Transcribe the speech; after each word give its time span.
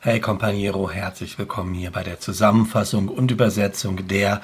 Hey 0.00 0.20
Companiero, 0.20 0.90
herzlich 0.90 1.38
willkommen 1.38 1.74
hier 1.74 1.90
bei 1.90 2.02
der 2.02 2.20
Zusammenfassung 2.20 3.08
und 3.08 3.30
Übersetzung 3.30 4.06
der 4.08 4.40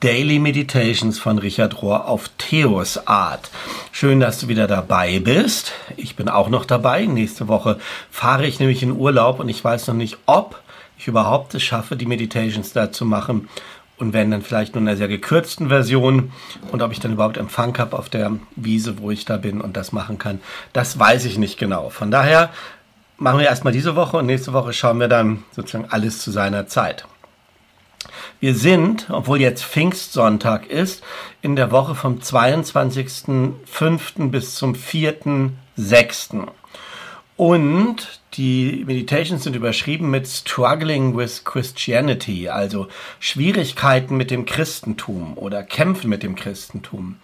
Daily 0.00 0.38
Meditations 0.38 1.18
von 1.18 1.38
Richard 1.38 1.82
Rohr 1.82 2.06
auf 2.06 2.30
Theos 2.38 3.06
Art. 3.06 3.50
Schön, 3.92 4.20
dass 4.20 4.38
du 4.38 4.48
wieder 4.48 4.66
dabei 4.66 5.18
bist. 5.18 5.72
Ich 5.96 6.16
bin 6.16 6.28
auch 6.28 6.48
noch 6.48 6.64
dabei. 6.64 7.06
Nächste 7.06 7.48
Woche 7.48 7.78
fahre 8.10 8.46
ich 8.46 8.60
nämlich 8.60 8.82
in 8.82 8.92
Urlaub 8.92 9.40
und 9.40 9.48
ich 9.48 9.62
weiß 9.62 9.88
noch 9.88 9.94
nicht, 9.94 10.18
ob 10.26 10.60
ich 10.98 11.08
überhaupt 11.08 11.54
es 11.54 11.62
schaffe, 11.62 11.96
die 11.96 12.06
Meditations 12.06 12.72
da 12.72 12.92
zu 12.92 13.04
machen 13.04 13.48
und 14.00 14.14
wenn 14.14 14.30
dann 14.30 14.42
vielleicht 14.42 14.74
nur 14.74 14.82
in 14.82 14.88
einer 14.88 14.96
sehr 14.96 15.08
gekürzten 15.08 15.68
Version 15.68 16.32
und 16.72 16.80
ob 16.80 16.90
ich 16.90 17.00
dann 17.00 17.12
überhaupt 17.12 17.36
Empfang 17.36 17.76
habe 17.78 17.98
auf 17.98 18.08
der 18.08 18.32
Wiese, 18.56 18.98
wo 18.98 19.10
ich 19.10 19.26
da 19.26 19.36
bin 19.36 19.60
und 19.60 19.76
das 19.76 19.92
machen 19.92 20.18
kann, 20.18 20.40
das 20.72 20.98
weiß 20.98 21.26
ich 21.26 21.36
nicht 21.36 21.58
genau. 21.58 21.90
Von 21.90 22.10
daher 22.10 22.50
machen 23.20 23.38
wir 23.38 23.46
erstmal 23.46 23.72
diese 23.72 23.94
Woche 23.96 24.16
und 24.16 24.26
nächste 24.26 24.52
Woche 24.52 24.72
schauen 24.72 24.98
wir 24.98 25.06
dann 25.08 25.44
sozusagen 25.52 25.86
alles 25.90 26.20
zu 26.20 26.32
seiner 26.32 26.66
Zeit. 26.66 27.06
Wir 28.40 28.54
sind, 28.54 29.08
obwohl 29.10 29.40
jetzt 29.40 29.64
Pfingstsonntag 29.64 30.66
ist, 30.66 31.02
in 31.42 31.56
der 31.56 31.70
Woche 31.70 31.94
vom 31.94 32.20
22.05. 32.20 34.30
bis 34.30 34.54
zum 34.54 34.74
4.06. 34.74 36.46
Und 37.36 38.20
die 38.34 38.84
Meditations 38.86 39.44
sind 39.44 39.56
überschrieben 39.56 40.10
mit 40.10 40.26
Struggling 40.26 41.14
with 41.16 41.44
Christianity, 41.44 42.48
also 42.48 42.88
Schwierigkeiten 43.18 44.16
mit 44.16 44.30
dem 44.30 44.46
Christentum 44.46 45.36
oder 45.36 45.62
Kämpfen 45.62 46.08
mit 46.08 46.22
dem 46.22 46.36
Christentum. 46.36 47.16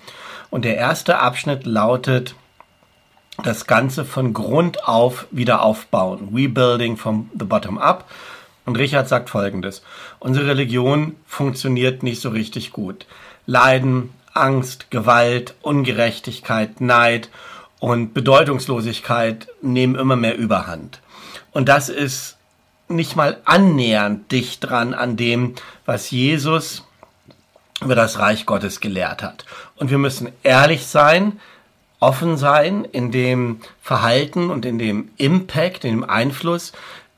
Und 0.51 0.66
der 0.66 0.76
erste 0.76 1.18
Abschnitt 1.18 1.65
lautet 1.65 2.34
das 3.42 3.66
Ganze 3.66 4.04
von 4.04 4.32
Grund 4.32 4.88
auf 4.88 5.26
wieder 5.30 5.62
aufbauen. 5.62 6.30
Rebuilding 6.34 6.96
from 6.96 7.30
the 7.38 7.45
bottom 7.45 7.78
up. 7.78 8.09
Und 8.65 8.76
Richard 8.76 9.09
sagt 9.09 9.30
folgendes. 9.30 9.82
Unsere 10.18 10.48
Religion 10.48 11.16
funktioniert 11.26 12.02
nicht 12.02 12.20
so 12.20 12.30
richtig 12.30 12.73
gut. 12.73 13.06
Leiden, 13.46 14.10
Angst, 14.34 14.90
Gewalt, 14.90 15.54
Ungerechtigkeit, 15.62 16.80
Neid 16.80 17.30
und 17.78 18.15
Bedeutungslosigkeit 18.15 19.48
nehmen 19.62 19.95
immer 19.95 20.16
mehr 20.16 20.37
Überhand. 20.37 21.00
Und 21.52 21.68
das 21.68 21.88
ist 21.88 22.37
nicht 22.88 23.16
mal 23.16 23.40
annähernd 23.45 24.30
dicht 24.32 24.68
dran 24.68 24.95
an 24.95 25.16
dem, 25.16 25.54
was 25.84 26.10
Jesus 26.10 26.84
über 27.80 27.95
das 27.95 28.18
Reich 28.18 28.46
Gottes 28.46 28.80
gelehrt 28.80 29.23
hat. 29.23 29.45
Und 29.76 29.90
wir 29.90 29.98
müssen 29.98 30.32
ehrlich 30.43 30.87
sein, 30.87 31.40
offen 32.07 32.37
sein 32.37 32.85
in 32.85 33.10
dem 33.10 33.59
Verhalten 33.82 34.51
und 34.51 34.65
in 34.65 34.79
dem 34.79 35.09
Impact, 35.16 35.85
in 35.85 35.90
dem 35.90 36.04
Einfluss, 36.04 36.71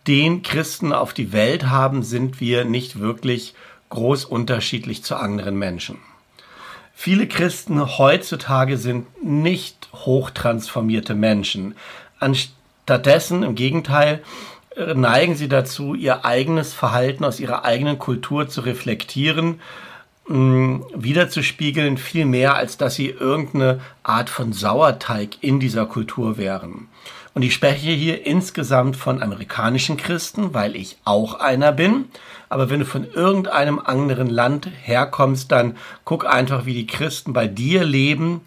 den 0.06 0.42
Christen 0.42 0.94
auf 0.94 1.12
die 1.12 1.30
Welt 1.34 1.68
haben, 1.68 2.02
sind 2.02 2.40
wir 2.40 2.64
nicht 2.64 2.98
wirklich 2.98 3.52
groß 3.90 4.24
unterschiedlich 4.24 5.04
zu 5.04 5.16
anderen 5.16 5.58
Menschen. 5.58 5.98
Viele 6.94 7.28
Christen 7.28 7.98
heutzutage 7.98 8.78
sind 8.78 9.22
nicht 9.22 9.90
hochtransformierte 9.92 11.14
Menschen. 11.14 11.74
Anstattdessen, 12.18 13.42
im 13.42 13.56
Gegenteil, 13.56 14.22
neigen 14.94 15.34
sie 15.34 15.50
dazu, 15.50 15.94
ihr 15.94 16.24
eigenes 16.24 16.72
Verhalten 16.72 17.26
aus 17.26 17.40
ihrer 17.40 17.66
eigenen 17.66 17.98
Kultur 17.98 18.48
zu 18.48 18.62
reflektieren 18.62 19.60
mh, 20.28 20.80
wiederzuspiegeln, 20.94 21.96
viel 21.96 22.24
mehr, 22.24 22.54
als 22.54 22.76
dass 22.76 22.94
sie 22.94 23.08
irgendeine 23.08 23.80
Art 24.02 24.30
von 24.30 24.52
Sauerteig 24.52 25.42
in 25.42 25.60
dieser 25.60 25.86
Kultur 25.86 26.38
wären. 26.38 26.88
Und 27.34 27.42
ich 27.42 27.54
spreche 27.54 27.90
hier 27.90 28.26
insgesamt 28.26 28.96
von 28.96 29.22
amerikanischen 29.22 29.96
Christen, 29.96 30.54
weil 30.54 30.74
ich 30.74 30.96
auch 31.04 31.34
einer 31.34 31.72
bin. 31.72 32.06
Aber 32.48 32.68
wenn 32.68 32.80
du 32.80 32.86
von 32.86 33.04
irgendeinem 33.04 33.78
anderen 33.78 34.28
Land 34.28 34.68
herkommst, 34.82 35.52
dann 35.52 35.76
guck 36.04 36.26
einfach, 36.26 36.66
wie 36.66 36.74
die 36.74 36.86
Christen 36.86 37.32
bei 37.32 37.46
dir 37.46 37.84
leben 37.84 38.40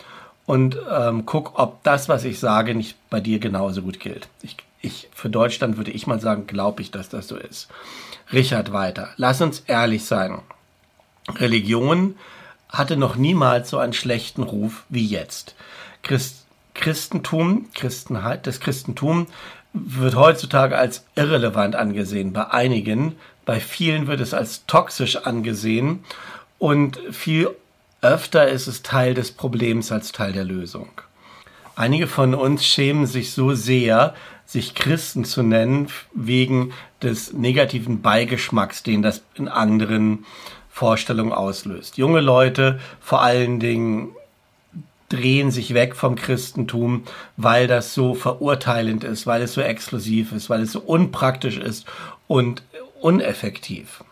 und 0.46 0.78
ähm, 0.92 1.26
guck, 1.26 1.58
ob 1.58 1.84
das, 1.84 2.10
was 2.10 2.26
ich 2.26 2.40
sage, 2.40 2.76
nicht 2.76 2.98
bei 3.10 3.22
dir 3.22 3.40
genauso 3.40 3.84
gut 3.84 4.00
gilt. 4.00 4.28
Ich, 4.42 4.58
ich, 4.82 5.08
für 5.14 5.30
Deutschland 5.30 5.78
würde 5.78 5.92
ich 5.92 6.08
mal 6.08 6.20
sagen, 6.20 6.48
glaube 6.48 6.82
ich, 6.82 6.92
dass 6.92 7.08
das 7.08 7.28
so 7.30 7.38
ist. 7.38 7.70
Richard 8.34 8.74
weiter. 8.74 9.10
Lass 9.16 9.42
uns 9.42 9.62
ehrlich 9.68 10.04
sein. 10.04 10.40
Religion 11.30 12.16
hatte 12.70 12.98
noch 12.98 13.16
niemals 13.16 13.70
so 13.70 13.78
einen 13.78 13.94
schlechten 13.94 14.44
Ruf 14.44 14.84
wie 14.90 15.06
jetzt. 15.06 15.56
Christ, 16.04 16.46
Christentum, 16.74 17.68
Christenheit, 17.74 18.48
das 18.48 18.60
Christentum 18.60 19.28
wird 19.74 20.16
heutzutage 20.16 20.78
als 20.78 21.06
irrelevant 21.16 21.76
angesehen 21.76 22.34
bei 22.34 22.50
einigen, 22.50 23.16
bei 23.46 23.60
vielen 23.60 24.08
wird 24.08 24.22
es 24.22 24.34
als 24.34 24.66
toxisch 24.66 25.18
angesehen 25.18 26.04
und 26.60 27.00
viel 27.12 27.50
öfter 28.02 28.48
ist 28.48 28.68
es 28.68 28.82
Teil 28.82 29.14
des 29.14 29.32
Problems 29.32 29.92
als 29.92 30.12
Teil 30.12 30.34
der 30.34 30.44
Lösung. 30.44 30.90
Einige 31.76 32.08
von 32.08 32.36
uns 32.36 32.66
schämen 32.66 33.06
sich 33.06 33.32
so 33.32 33.54
sehr, 33.54 34.14
sich 34.46 34.76
Christen 34.76 35.24
zu 35.24 35.44
nennen, 35.44 35.88
wegen 36.14 36.74
des 37.02 37.32
negativen 37.34 38.02
Beigeschmacks, 38.02 38.84
den 38.84 39.02
das 39.02 39.24
in 39.36 39.48
anderen 39.48 40.26
Vorstellung 40.72 41.34
auslöst. 41.34 41.98
Junge 41.98 42.22
Leute 42.22 42.80
vor 43.00 43.22
allen 43.22 43.60
Dingen 43.60 44.16
drehen 45.10 45.52
sich 45.52 45.74
weg 45.74 45.96
vom 45.96 46.16
Christentum, 46.16 47.04
weil 47.36 47.68
das 47.68 47.94
so 47.94 48.14
verurteilend 48.14 49.04
ist, 49.04 49.28
weil 49.28 49.42
es 49.42 49.54
so 49.54 49.62
exklusiv 49.62 50.32
ist, 50.32 50.50
weil 50.50 50.62
es 50.62 50.72
so 50.72 50.80
unpraktisch 50.80 51.58
ist 51.58 51.86
und 52.28 52.64
uneffektiv. 53.02 54.04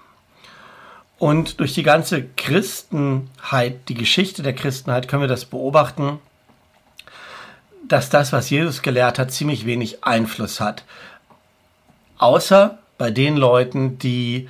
Und 1.17 1.59
durch 1.59 1.73
die 1.73 1.83
ganze 1.83 2.23
Christenheit, 2.23 3.87
die 3.87 3.93
Geschichte 3.93 4.43
der 4.43 4.53
Christenheit, 4.53 5.07
können 5.07 5.23
wir 5.23 5.27
das 5.27 5.45
beobachten, 5.45 6.19
dass 7.87 8.09
das, 8.09 8.31
was 8.31 8.49
Jesus 8.49 8.81
gelehrt 8.81 9.19
hat, 9.19 9.31
ziemlich 9.31 9.65
wenig 9.65 10.03
Einfluss 10.03 10.59
hat. 10.59 10.83
Außer 12.17 12.77
bei 12.97 13.11
den 13.11 13.37
Leuten, 13.37 13.97
die 13.99 14.49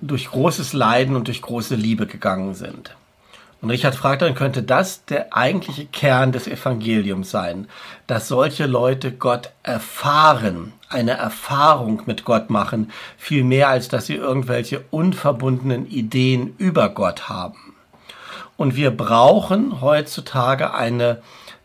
durch 0.00 0.30
großes 0.30 0.72
Leiden 0.72 1.16
und 1.16 1.28
durch 1.28 1.42
große 1.42 1.74
Liebe 1.74 2.06
gegangen 2.06 2.54
sind. 2.54 2.94
Und 3.64 3.70
Richard 3.70 3.94
fragt 3.94 4.20
dann, 4.20 4.34
könnte 4.34 4.62
das 4.62 5.06
der 5.06 5.34
eigentliche 5.34 5.86
Kern 5.86 6.32
des 6.32 6.46
Evangeliums 6.46 7.30
sein, 7.30 7.66
dass 8.06 8.28
solche 8.28 8.66
Leute 8.66 9.10
Gott 9.10 9.52
erfahren, 9.62 10.74
eine 10.90 11.12
Erfahrung 11.12 12.02
mit 12.04 12.26
Gott 12.26 12.50
machen, 12.50 12.92
viel 13.16 13.42
mehr 13.42 13.68
als 13.68 13.88
dass 13.88 14.04
sie 14.04 14.16
irgendwelche 14.16 14.84
unverbundenen 14.90 15.86
Ideen 15.86 16.54
über 16.58 16.90
Gott 16.90 17.30
haben. 17.30 17.74
Und 18.58 18.76
wir 18.76 18.90
brauchen 18.90 19.80
heutzutage 19.80 20.74
eine 20.74 21.22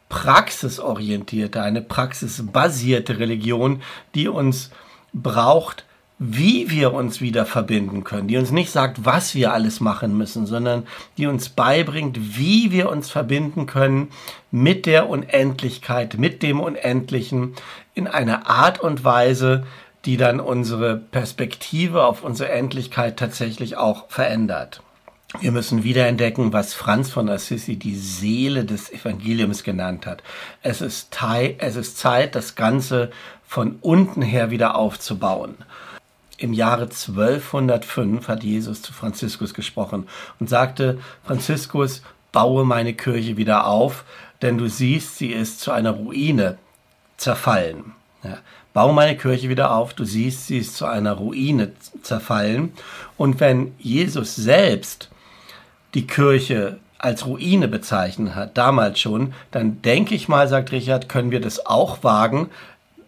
praxisorientierte, 0.07 1.61
eine 1.61 1.81
praxisbasierte 1.81 3.19
Religion, 3.19 3.81
die 4.15 4.29
uns 4.29 4.71
braucht, 5.13 5.83
wie 6.19 6.69
wir 6.69 6.93
uns 6.93 7.21
wieder 7.21 7.45
verbinden 7.45 8.03
können, 8.03 8.27
die 8.27 8.35
uns 8.35 8.51
nicht 8.51 8.71
sagt, 8.71 9.05
was 9.05 9.33
wir 9.35 9.53
alles 9.53 9.79
machen 9.79 10.17
müssen, 10.17 10.45
sondern 10.45 10.85
die 11.17 11.27
uns 11.27 11.47
beibringt, 11.47 12.37
wie 12.37 12.71
wir 12.71 12.89
uns 12.89 13.09
verbinden 13.09 13.65
können 13.65 14.09
mit 14.51 14.85
der 14.85 15.09
Unendlichkeit, 15.09 16.17
mit 16.17 16.43
dem 16.43 16.59
Unendlichen 16.59 17.53
in 17.93 18.07
einer 18.07 18.49
Art 18.49 18.81
und 18.81 19.05
Weise, 19.05 19.65
die 20.03 20.17
dann 20.17 20.41
unsere 20.41 20.97
Perspektive 20.97 22.03
auf 22.03 22.21
unsere 22.21 22.51
Endlichkeit 22.51 23.17
tatsächlich 23.17 23.77
auch 23.77 24.09
verändert. 24.09 24.81
Wir 25.39 25.51
müssen 25.51 25.83
wiederentdecken, 25.83 26.51
was 26.51 26.73
Franz 26.73 27.11
von 27.11 27.29
Assisi 27.29 27.77
die 27.77 27.95
Seele 27.95 28.65
des 28.65 28.91
Evangeliums 28.91 29.63
genannt 29.63 30.05
hat. 30.05 30.23
Es 30.63 30.81
ist, 30.81 31.15
es 31.59 31.75
ist 31.75 31.97
Zeit, 31.97 32.35
das 32.35 32.55
Ganze 32.55 33.11
von 33.47 33.77
unten 33.81 34.21
her 34.21 34.51
wieder 34.51 34.75
aufzubauen 34.75 35.55
im 36.39 36.53
Jahre 36.53 36.83
1205 36.83 38.27
hat 38.27 38.43
Jesus 38.43 38.81
zu 38.81 38.93
Franziskus 38.93 39.53
gesprochen 39.53 40.07
und 40.39 40.49
sagte, 40.49 40.99
Franziskus, 41.23 42.01
baue 42.31 42.65
meine 42.65 42.93
Kirche 42.93 43.37
wieder 43.37 43.67
auf, 43.67 44.05
denn 44.41 44.57
du 44.57 44.67
siehst, 44.67 45.17
sie 45.17 45.31
ist 45.31 45.59
zu 45.59 45.71
einer 45.71 45.91
Ruine 45.91 46.57
zerfallen. 47.17 47.93
Ja, 48.23 48.37
baue 48.73 48.93
meine 48.93 49.17
Kirche 49.17 49.49
wieder 49.49 49.73
auf, 49.73 49.93
du 49.93 50.05
siehst, 50.05 50.47
sie 50.47 50.57
ist 50.57 50.75
zu 50.75 50.85
einer 50.85 51.13
Ruine 51.13 51.73
zerfallen. 52.01 52.73
Und 53.17 53.39
wenn 53.39 53.73
Jesus 53.79 54.35
selbst 54.35 55.09
die 55.93 56.07
Kirche 56.07 56.79
als 56.97 57.25
Ruine 57.25 57.67
bezeichnet 57.67 58.35
hat, 58.35 58.57
damals 58.57 58.99
schon, 58.99 59.33
dann 59.51 59.81
denke 59.81 60.15
ich 60.15 60.27
mal, 60.27 60.47
sagt 60.47 60.71
Richard, 60.71 61.09
können 61.09 61.31
wir 61.31 61.41
das 61.41 61.65
auch 61.65 62.03
wagen, 62.03 62.49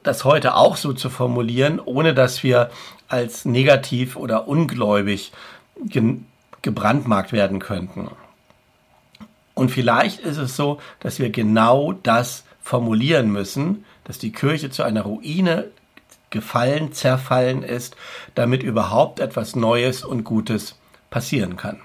das 0.03 0.25
heute 0.25 0.55
auch 0.55 0.75
so 0.75 0.93
zu 0.93 1.09
formulieren, 1.09 1.79
ohne 1.79 2.13
dass 2.13 2.43
wir 2.43 2.69
als 3.07 3.45
negativ 3.45 4.15
oder 4.15 4.47
ungläubig 4.47 5.31
ge 5.83 6.17
gebrandmarkt 6.63 7.31
werden 7.31 7.57
könnten. 7.57 8.11
Und 9.55 9.69
vielleicht 9.69 10.19
ist 10.19 10.37
es 10.37 10.55
so, 10.55 10.79
dass 10.99 11.17
wir 11.17 11.31
genau 11.31 11.91
das 11.91 12.43
formulieren 12.61 13.31
müssen, 13.31 13.83
dass 14.03 14.19
die 14.19 14.31
Kirche 14.31 14.69
zu 14.69 14.83
einer 14.83 15.01
Ruine 15.01 15.71
gefallen, 16.29 16.93
zerfallen 16.93 17.63
ist, 17.63 17.95
damit 18.35 18.61
überhaupt 18.63 19.19
etwas 19.19 19.55
Neues 19.55 20.03
und 20.03 20.23
Gutes 20.23 20.77
passieren 21.09 21.57
kann. 21.57 21.81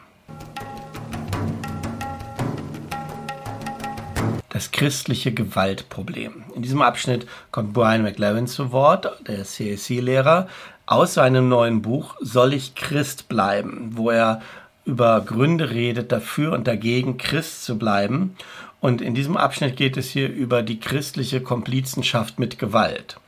Das 4.57 4.71
christliche 4.71 5.35
Gewaltproblem. 5.35 6.45
In 6.55 6.63
diesem 6.63 6.81
Abschnitt 6.81 7.27
kommt 7.51 7.75
Brian 7.75 8.03
McLaren 8.03 8.47
zu 8.47 8.73
Wort, 8.73 9.07
der 9.29 9.45
CSC-Lehrer, 9.45 10.49
aus 10.87 11.13
seinem 11.13 11.51
neuen 11.51 11.83
Buch 11.83 12.15
Soll 12.21 12.55
ich 12.55 12.75
Christ 12.75 13.29
bleiben, 13.29 13.91
wo 13.97 14.09
er 14.09 14.41
über 14.87 15.21
Gründe 15.21 15.69
redet, 15.73 16.11
dafür 16.11 16.53
und 16.53 16.67
dagegen 16.67 17.19
Christ 17.19 17.67
zu 17.67 17.77
bleiben. 17.77 18.35
Und 18.81 19.03
in 19.03 19.15
diesem 19.15 19.37
Abschnitt 19.37 19.77
geht 19.77 19.99
es 19.99 20.09
hier 20.09 20.33
über 20.33 20.63
die 20.63 20.81
christliche 20.81 21.43
Komplizenschaft 21.43 22.39
mit 22.39 22.59
Gewalt. 22.59 23.19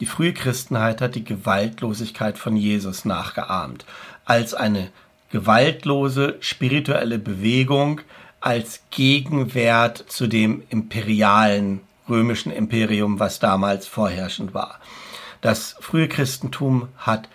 Die 0.00 0.06
frühe 0.06 0.34
Christenheit 0.34 1.00
hat 1.00 1.14
die 1.14 1.24
Gewaltlosigkeit 1.24 2.36
von 2.36 2.54
Jesus 2.54 3.06
nachgeahmt, 3.06 3.86
als 4.26 4.52
eine 4.52 4.90
gewaltlose 5.30 6.36
spirituelle 6.40 7.18
Bewegung, 7.18 8.02
als 8.46 8.82
Gegenwert 8.92 10.04
zu 10.06 10.28
dem 10.28 10.62
imperialen 10.68 11.80
römischen 12.08 12.52
Imperium, 12.52 13.18
was 13.18 13.40
damals 13.40 13.88
vorherrschend 13.88 14.54
war. 14.54 14.78
Das 15.40 15.74
frühe 15.80 16.06
Christentum 16.06 16.86
hat 16.96 17.28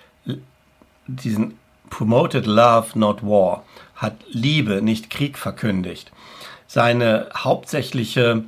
diesen 1.07 1.59
promoted 1.89 2.45
love, 2.45 2.97
not 2.97 3.23
war, 3.23 3.65
hat 3.93 4.15
Liebe, 4.29 4.81
nicht 4.81 5.09
Krieg 5.09 5.37
verkündigt. 5.37 6.13
Seine 6.65 7.27
hauptsächliche 7.35 8.45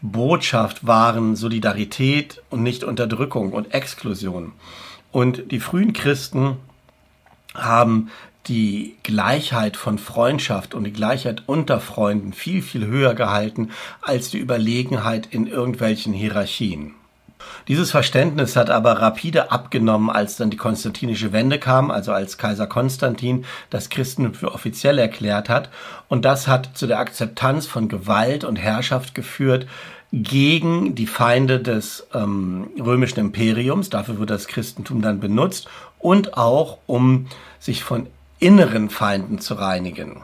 Botschaft 0.00 0.86
waren 0.86 1.36
Solidarität 1.36 2.42
und 2.48 2.62
nicht 2.62 2.82
Unterdrückung 2.82 3.52
und 3.52 3.74
Exklusion. 3.74 4.54
Und 5.12 5.52
die 5.52 5.60
frühen 5.60 5.92
Christen 5.92 6.56
haben 7.54 8.10
die 8.48 8.96
Gleichheit 9.02 9.76
von 9.76 9.98
Freundschaft 9.98 10.74
und 10.74 10.84
die 10.84 10.92
Gleichheit 10.92 11.42
unter 11.46 11.80
Freunden 11.80 12.32
viel, 12.32 12.62
viel 12.62 12.86
höher 12.86 13.14
gehalten 13.14 13.70
als 14.02 14.30
die 14.30 14.38
Überlegenheit 14.38 15.26
in 15.30 15.46
irgendwelchen 15.46 16.12
Hierarchien. 16.12 16.94
Dieses 17.68 17.90
Verständnis 17.90 18.56
hat 18.56 18.70
aber 18.70 18.92
rapide 18.92 19.50
abgenommen, 19.50 20.10
als 20.10 20.36
dann 20.36 20.50
die 20.50 20.56
konstantinische 20.56 21.32
Wende 21.32 21.58
kam, 21.58 21.90
also 21.90 22.12
als 22.12 22.38
Kaiser 22.38 22.66
Konstantin 22.66 23.44
das 23.70 23.88
Christentum 23.88 24.34
für 24.34 24.52
offiziell 24.52 24.98
erklärt 24.98 25.48
hat. 25.48 25.68
Und 26.08 26.24
das 26.24 26.48
hat 26.48 26.70
zu 26.74 26.86
der 26.86 26.98
Akzeptanz 26.98 27.66
von 27.66 27.88
Gewalt 27.88 28.44
und 28.44 28.56
Herrschaft 28.56 29.14
geführt 29.14 29.66
gegen 30.12 30.94
die 30.94 31.06
Feinde 31.06 31.60
des 31.60 32.06
ähm, 32.14 32.68
römischen 32.78 33.20
Imperiums. 33.20 33.90
Dafür 33.90 34.18
wird 34.18 34.30
das 34.30 34.46
Christentum 34.46 35.02
dann 35.02 35.20
benutzt 35.20 35.68
und 35.98 36.36
auch 36.38 36.78
um 36.86 37.26
sich 37.58 37.82
von 37.82 38.06
inneren 38.38 38.90
Feinden 38.90 39.38
zu 39.38 39.54
reinigen. 39.54 40.22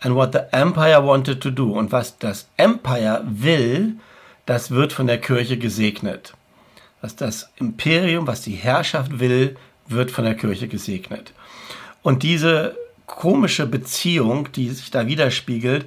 And 0.00 0.14
what 0.14 0.32
the 0.32 0.40
Empire 0.50 1.04
wanted 1.04 1.40
to 1.40 1.50
do. 1.50 1.72
Und 1.72 1.92
was 1.92 2.18
das 2.18 2.48
Empire 2.56 3.22
will, 3.24 3.96
das 4.46 4.70
wird 4.70 4.92
von 4.92 5.06
der 5.06 5.18
Kirche 5.18 5.58
gesegnet. 5.58 6.34
Was 7.00 7.16
das 7.16 7.50
Imperium, 7.56 8.26
was 8.26 8.42
die 8.42 8.54
Herrschaft 8.54 9.20
will, 9.20 9.56
wird 9.86 10.10
von 10.10 10.24
der 10.24 10.34
Kirche 10.34 10.68
gesegnet. 10.68 11.32
Und 12.02 12.22
diese 12.22 12.76
komische 13.06 13.66
Beziehung, 13.66 14.50
die 14.52 14.70
sich 14.70 14.90
da 14.90 15.06
widerspiegelt, 15.06 15.86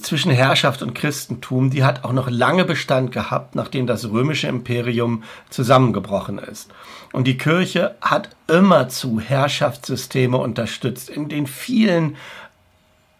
zwischen 0.00 0.30
Herrschaft 0.30 0.82
und 0.82 0.94
Christentum, 0.94 1.70
die 1.70 1.84
hat 1.84 2.04
auch 2.04 2.12
noch 2.12 2.30
lange 2.30 2.64
Bestand 2.64 3.12
gehabt, 3.12 3.54
nachdem 3.54 3.86
das 3.86 4.10
römische 4.10 4.48
Imperium 4.48 5.22
zusammengebrochen 5.50 6.38
ist. 6.38 6.70
Und 7.12 7.26
die 7.26 7.36
Kirche 7.36 7.94
hat 8.00 8.30
immerzu 8.48 9.20
Herrschaftssysteme 9.20 10.36
unterstützt, 10.38 11.10
in 11.10 11.28
den 11.28 11.46
vielen, 11.46 12.16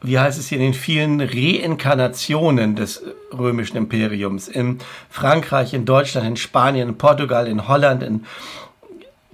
wie 0.01 0.19
heißt 0.19 0.39
es 0.39 0.49
hier, 0.49 0.59
in 0.59 0.65
den 0.65 0.75
vielen 0.75 1.21
Reinkarnationen 1.21 2.77
des 2.77 3.03
römischen 3.33 3.77
Imperiums. 3.77 4.49
In 4.49 4.79
Frankreich, 5.11 5.75
in 5.75 5.85
Deutschland, 5.85 6.27
in 6.27 6.37
Spanien, 6.37 6.89
in 6.91 6.99
Portugal, 6.99 7.47
in 7.49 7.69
Holland, 7.69 8.03
in 8.03 8.25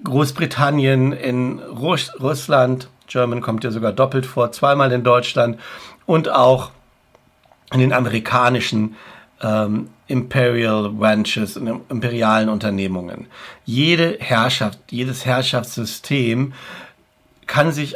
Großbritannien, 0.05 1.13
in 1.13 1.59
Russ 1.59 2.13
Russland, 2.21 2.89
German 3.07 3.41
kommt 3.41 3.65
ja 3.65 3.71
sogar 3.71 3.93
doppelt 3.93 4.27
vor, 4.27 4.53
zweimal 4.53 4.93
in 4.93 5.03
Deutschland 5.03 5.59
und 6.07 6.29
auch 6.29 6.71
in 7.73 7.81
den 7.81 7.93
amerikanischen 7.93 8.97
ähm, 9.43 9.89
Imperial 10.07 10.91
Ranches 10.99 11.57
und 11.57 11.83
imperialen 11.91 12.49
Unternehmungen. 12.49 13.27
Jede 13.65 14.17
Herrschaft, 14.21 14.79
jedes 14.91 15.27
Herrschaftssystem 15.27 16.55
kann 17.47 17.73
sich 17.73 17.95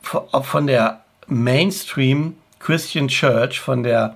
von 0.00 0.66
der 0.66 1.02
Mainstream 1.26 2.36
Christian 2.58 3.08
Church, 3.08 3.60
von 3.60 3.82
der 3.82 4.14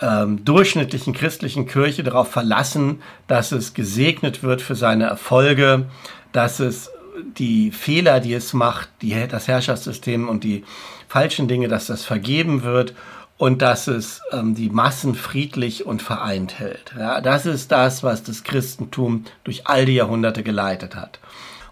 ähm, 0.00 0.44
durchschnittlichen 0.44 1.12
christlichen 1.12 1.66
Kirche 1.66 2.02
darauf 2.02 2.30
verlassen, 2.30 3.02
dass 3.26 3.52
es 3.52 3.74
gesegnet 3.74 4.42
wird 4.42 4.60
für 4.60 4.74
seine 4.74 5.04
Erfolge, 5.04 5.86
dass 6.32 6.58
es 6.58 6.90
die 7.38 7.70
Fehler, 7.70 8.20
die 8.20 8.34
es 8.34 8.52
macht, 8.54 8.88
die, 9.02 9.14
das 9.28 9.46
Herrschaftssystem 9.46 10.28
und 10.28 10.42
die 10.42 10.64
falschen 11.08 11.48
Dinge, 11.48 11.68
dass 11.68 11.86
das 11.86 12.04
vergeben 12.04 12.64
wird 12.64 12.94
und 13.36 13.62
dass 13.62 13.88
es 13.88 14.20
ähm, 14.32 14.54
die 14.54 14.70
Massen 14.70 15.14
friedlich 15.14 15.86
und 15.86 16.02
vereint 16.02 16.58
hält. 16.58 16.94
Ja, 16.98 17.20
das 17.20 17.46
ist 17.46 17.72
das, 17.72 18.02
was 18.02 18.22
das 18.22 18.44
Christentum 18.44 19.24
durch 19.42 19.66
all 19.66 19.86
die 19.86 19.94
Jahrhunderte 19.94 20.42
geleitet 20.42 20.94
hat. 20.94 21.18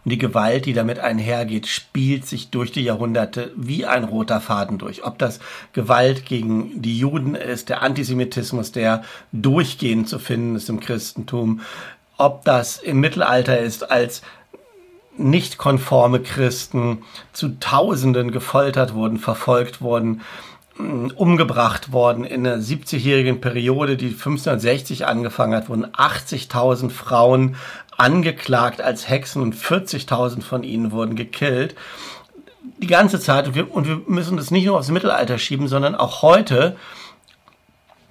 Und 0.05 0.11
die 0.11 0.19
Gewalt, 0.19 0.67
die 0.67 0.73
damit 0.73 0.99
einhergeht, 0.99 1.69
spielt 1.69 2.26
sich 2.26 2.50
durch 2.50 2.73
die 2.73 2.82
Jahrhunderte 2.82 3.53
wie 3.55 3.87
ein 3.87 4.03
roter 4.03 4.41
Faden 4.41 4.79
durch. 4.79 5.05
Ob 5.05 5.19
das 5.19 5.38
Gewalt 5.73 6.26
gegen 6.26 6.82
die 6.82 6.99
Juden 6.99 7.37
ist, 7.37 7.69
der 7.69 7.82
Antisemitismus, 7.82 8.73
der 8.73 9.05
durchgehend 9.31 10.08
zu 10.08 10.19
finden 10.19 10.56
ist 10.56 10.69
im 10.69 10.81
Christentum, 10.81 11.61
ob 12.19 12.44
das 12.44 12.79
im 12.79 12.99
Mittelalter 12.99 13.61
ist, 13.61 13.91
als 13.91 14.23
nicht 15.17 15.58
konforme 15.58 16.20
Christen 16.20 17.05
zu 17.32 17.61
Tausenden 17.61 18.32
gefoltert 18.32 18.94
wurden, 18.94 19.19
verfolgt 19.19 19.81
wurden, 19.81 20.23
umgebracht 21.12 21.93
worden 21.93 22.25
in 22.25 22.44
der 22.44 22.58
70-jährigen 22.58 23.40
Periode, 23.40 23.96
die 23.96 24.08
1560 24.08 25.06
angefangen 25.06 25.55
hat, 25.55 25.69
wurden 25.69 25.87
80.000 25.87 26.91
Frauen 26.91 27.56
angeklagt 27.96 28.81
als 28.81 29.08
Hexen 29.08 29.43
und 29.43 29.55
40.000 29.55 30.43
von 30.43 30.62
ihnen 30.62 30.93
wurden 30.93 31.17
gekillt. 31.17 31.74
Die 32.79 32.86
ganze 32.86 33.20
Zeit, 33.20 33.48
und 33.48 33.55
wir, 33.55 33.72
und 33.72 33.86
wir 33.86 34.01
müssen 34.06 34.36
das 34.36 34.51
nicht 34.51 34.67
nur 34.67 34.79
aufs 34.79 34.91
Mittelalter 34.91 35.39
schieben, 35.39 35.69
sondern 35.69 35.94
auch 35.94 36.22
heute 36.22 36.77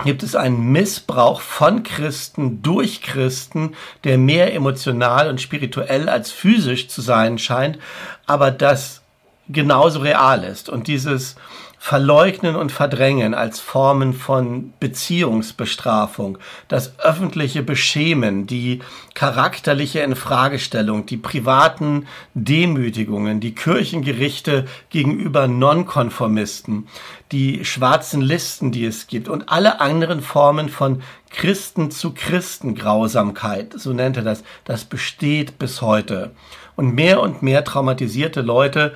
gibt 0.04 0.24
es 0.24 0.36
einen 0.36 0.72
Missbrauch 0.72 1.42
von 1.42 1.84
Christen 1.84 2.62
durch 2.62 3.01
Christen, 3.01 3.75
der 4.04 4.18
mehr 4.18 4.54
emotional 4.54 5.30
und 5.30 5.42
spirituell 5.42 6.10
als 6.10 6.32
physisch 6.32 6.88
zu 6.88 7.01
sein 7.01 7.38
scheint, 7.38 7.78
aber 8.25 8.51
das 8.51 9.01
genauso 9.50 10.00
real 10.00 10.44
ist. 10.44 10.70
Und 10.70 10.88
dieses, 10.88 11.36
Verleugnen 11.84 12.56
und 12.56 12.72
Verdrängen 12.72 13.34
als 13.34 13.60
Formen 13.60 14.14
von 14.14 14.72
Beziehungsbestrafung, 14.80 16.38
das 16.68 17.00
öffentliche 17.00 17.64
Beschämen, 17.64 18.46
die 18.46 18.82
charakterliche 19.16 20.02
Infragestellung, 20.02 21.08
die 21.08 21.18
privaten 21.18 22.06
Demütigungen, 22.36 23.40
die 23.40 23.56
Kirchengerichte 23.56 24.68
gegenüber 24.92 25.48
Nonkonformisten, 25.48 26.88
die 27.32 27.66
schwarzen 27.66 28.22
Listen, 28.22 28.72
die 28.72 28.86
es 28.86 29.08
gibt 29.08 29.28
und 29.28 29.50
alle 29.50 29.82
anderen 29.82 30.22
Formen 30.22 30.70
von 30.70 31.02
Christen 31.32 31.90
zu 31.90 32.14
Christen 32.14 32.76
Grausamkeit, 32.76 33.74
so 33.76 33.92
nennt 33.92 34.18
er 34.18 34.24
das, 34.24 34.44
das 34.66 34.86
besteht 34.86 35.58
bis 35.58 35.82
heute. 35.82 36.36
Und 36.76 36.94
mehr 36.94 37.22
und 37.22 37.42
mehr 37.42 37.64
traumatisierte 37.64 38.42
Leute 38.42 38.94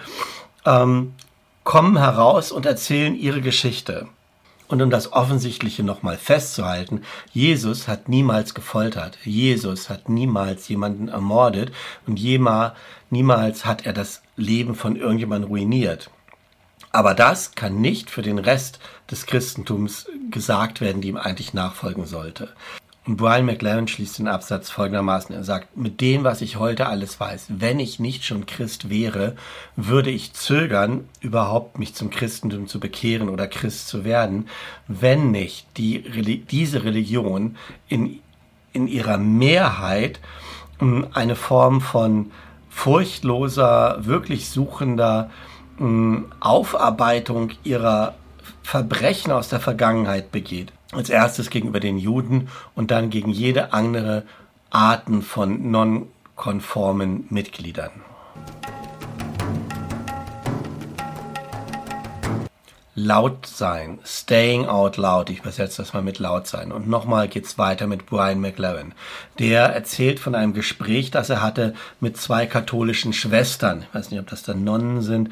ähm, 0.67 1.13
kommen 1.65 1.97
heraus 1.97 2.53
und 2.53 2.65
erzählen 2.65 3.15
ihre 3.15 3.41
Geschichte. 3.41 4.07
Und 4.67 4.81
um 4.81 4.89
das 4.89 5.11
Offensichtliche 5.11 5.83
nochmal 5.83 6.17
festzuhalten, 6.17 7.01
Jesus 7.33 7.87
hat 7.87 8.07
niemals 8.07 8.53
gefoltert, 8.53 9.17
Jesus 9.23 9.89
hat 9.89 10.07
niemals 10.07 10.67
jemanden 10.69 11.09
ermordet 11.09 11.71
und 12.07 12.19
niemals 13.09 13.65
hat 13.65 13.85
er 13.85 13.93
das 13.93 14.21
Leben 14.37 14.73
von 14.73 14.95
irgendjemandem 14.95 15.49
ruiniert. 15.49 16.09
Aber 16.91 17.13
das 17.13 17.55
kann 17.55 17.81
nicht 17.81 18.09
für 18.09 18.21
den 18.21 18.39
Rest 18.39 18.79
des 19.11 19.25
Christentums 19.25 20.07
gesagt 20.31 20.81
werden, 20.81 21.01
die 21.01 21.09
ihm 21.09 21.17
eigentlich 21.17 21.53
nachfolgen 21.53 22.05
sollte. 22.05 22.49
Und 23.05 23.17
Brian 23.17 23.45
McLaren 23.45 23.87
schließt 23.87 24.17
den 24.17 24.27
Absatz 24.27 24.71
folgendermaßen. 24.71 25.35
Er 25.35 25.43
sagt, 25.43 25.77
mit 25.77 26.01
dem, 26.01 26.23
was 26.23 26.41
ich 26.41 26.57
heute 26.57 26.87
alles 26.87 27.19
weiß, 27.19 27.45
wenn 27.49 27.79
ich 27.79 27.99
nicht 27.99 28.25
schon 28.25 28.47
Christ 28.47 28.89
wäre, 28.89 29.35
würde 29.75 30.09
ich 30.09 30.33
zögern, 30.33 31.07
überhaupt 31.19 31.77
mich 31.77 31.93
zum 31.93 32.09
Christentum 32.09 32.67
zu 32.67 32.79
bekehren 32.79 33.29
oder 33.29 33.47
Christ 33.47 33.87
zu 33.87 34.05
werden, 34.05 34.47
wenn 34.87 35.29
nicht 35.29 35.67
die, 35.77 36.45
diese 36.49 36.83
Religion 36.83 37.57
in, 37.87 38.19
in 38.73 38.87
ihrer 38.87 39.19
Mehrheit 39.19 40.19
ähm, 40.81 41.07
eine 41.13 41.35
Form 41.35 41.81
von 41.81 42.31
furchtloser, 42.69 44.03
wirklich 44.05 44.49
suchender 44.49 45.29
ähm, 45.79 46.25
Aufarbeitung 46.39 47.51
ihrer 47.63 48.15
Verbrechen 48.63 49.31
aus 49.31 49.49
der 49.49 49.59
Vergangenheit 49.59 50.31
begeht. 50.31 50.73
Als 50.95 51.09
erstes 51.09 51.49
gegenüber 51.49 51.79
den 51.79 51.97
Juden 51.97 52.47
und 52.73 52.91
dann 52.91 53.09
gegen 53.09 53.31
jede 53.31 53.73
andere 53.73 54.23
Arten 54.69 55.21
von 55.21 55.71
nonkonformen 55.71 57.27
Mitgliedern. 57.29 57.91
laut 62.95 63.45
sein, 63.45 63.99
staying 64.05 64.65
out 64.65 64.95
loud, 64.95 65.29
ich 65.29 65.39
übersetze 65.39 65.81
das 65.81 65.93
mal 65.93 66.01
mit 66.01 66.17
laut 66.17 66.47
sein. 66.47 66.71
Und 66.71 66.87
nochmal 66.87 67.27
geht's 67.27 67.57
weiter 67.57 67.87
mit 67.87 68.05
Brian 68.05 68.39
McLaren. 68.39 68.93
Der 69.37 69.63
erzählt 69.63 70.19
von 70.19 70.33
einem 70.33 70.53
Gespräch, 70.53 71.11
das 71.11 71.29
er 71.29 71.41
hatte 71.41 71.75
mit 71.99 72.17
zwei 72.17 72.45
katholischen 72.45 73.11
Schwestern, 73.11 73.83
ich 73.83 73.93
weiß 73.93 74.11
nicht, 74.11 74.19
ob 74.19 74.27
das 74.27 74.43
dann 74.43 74.63
Nonnen 74.63 75.01
sind, 75.01 75.29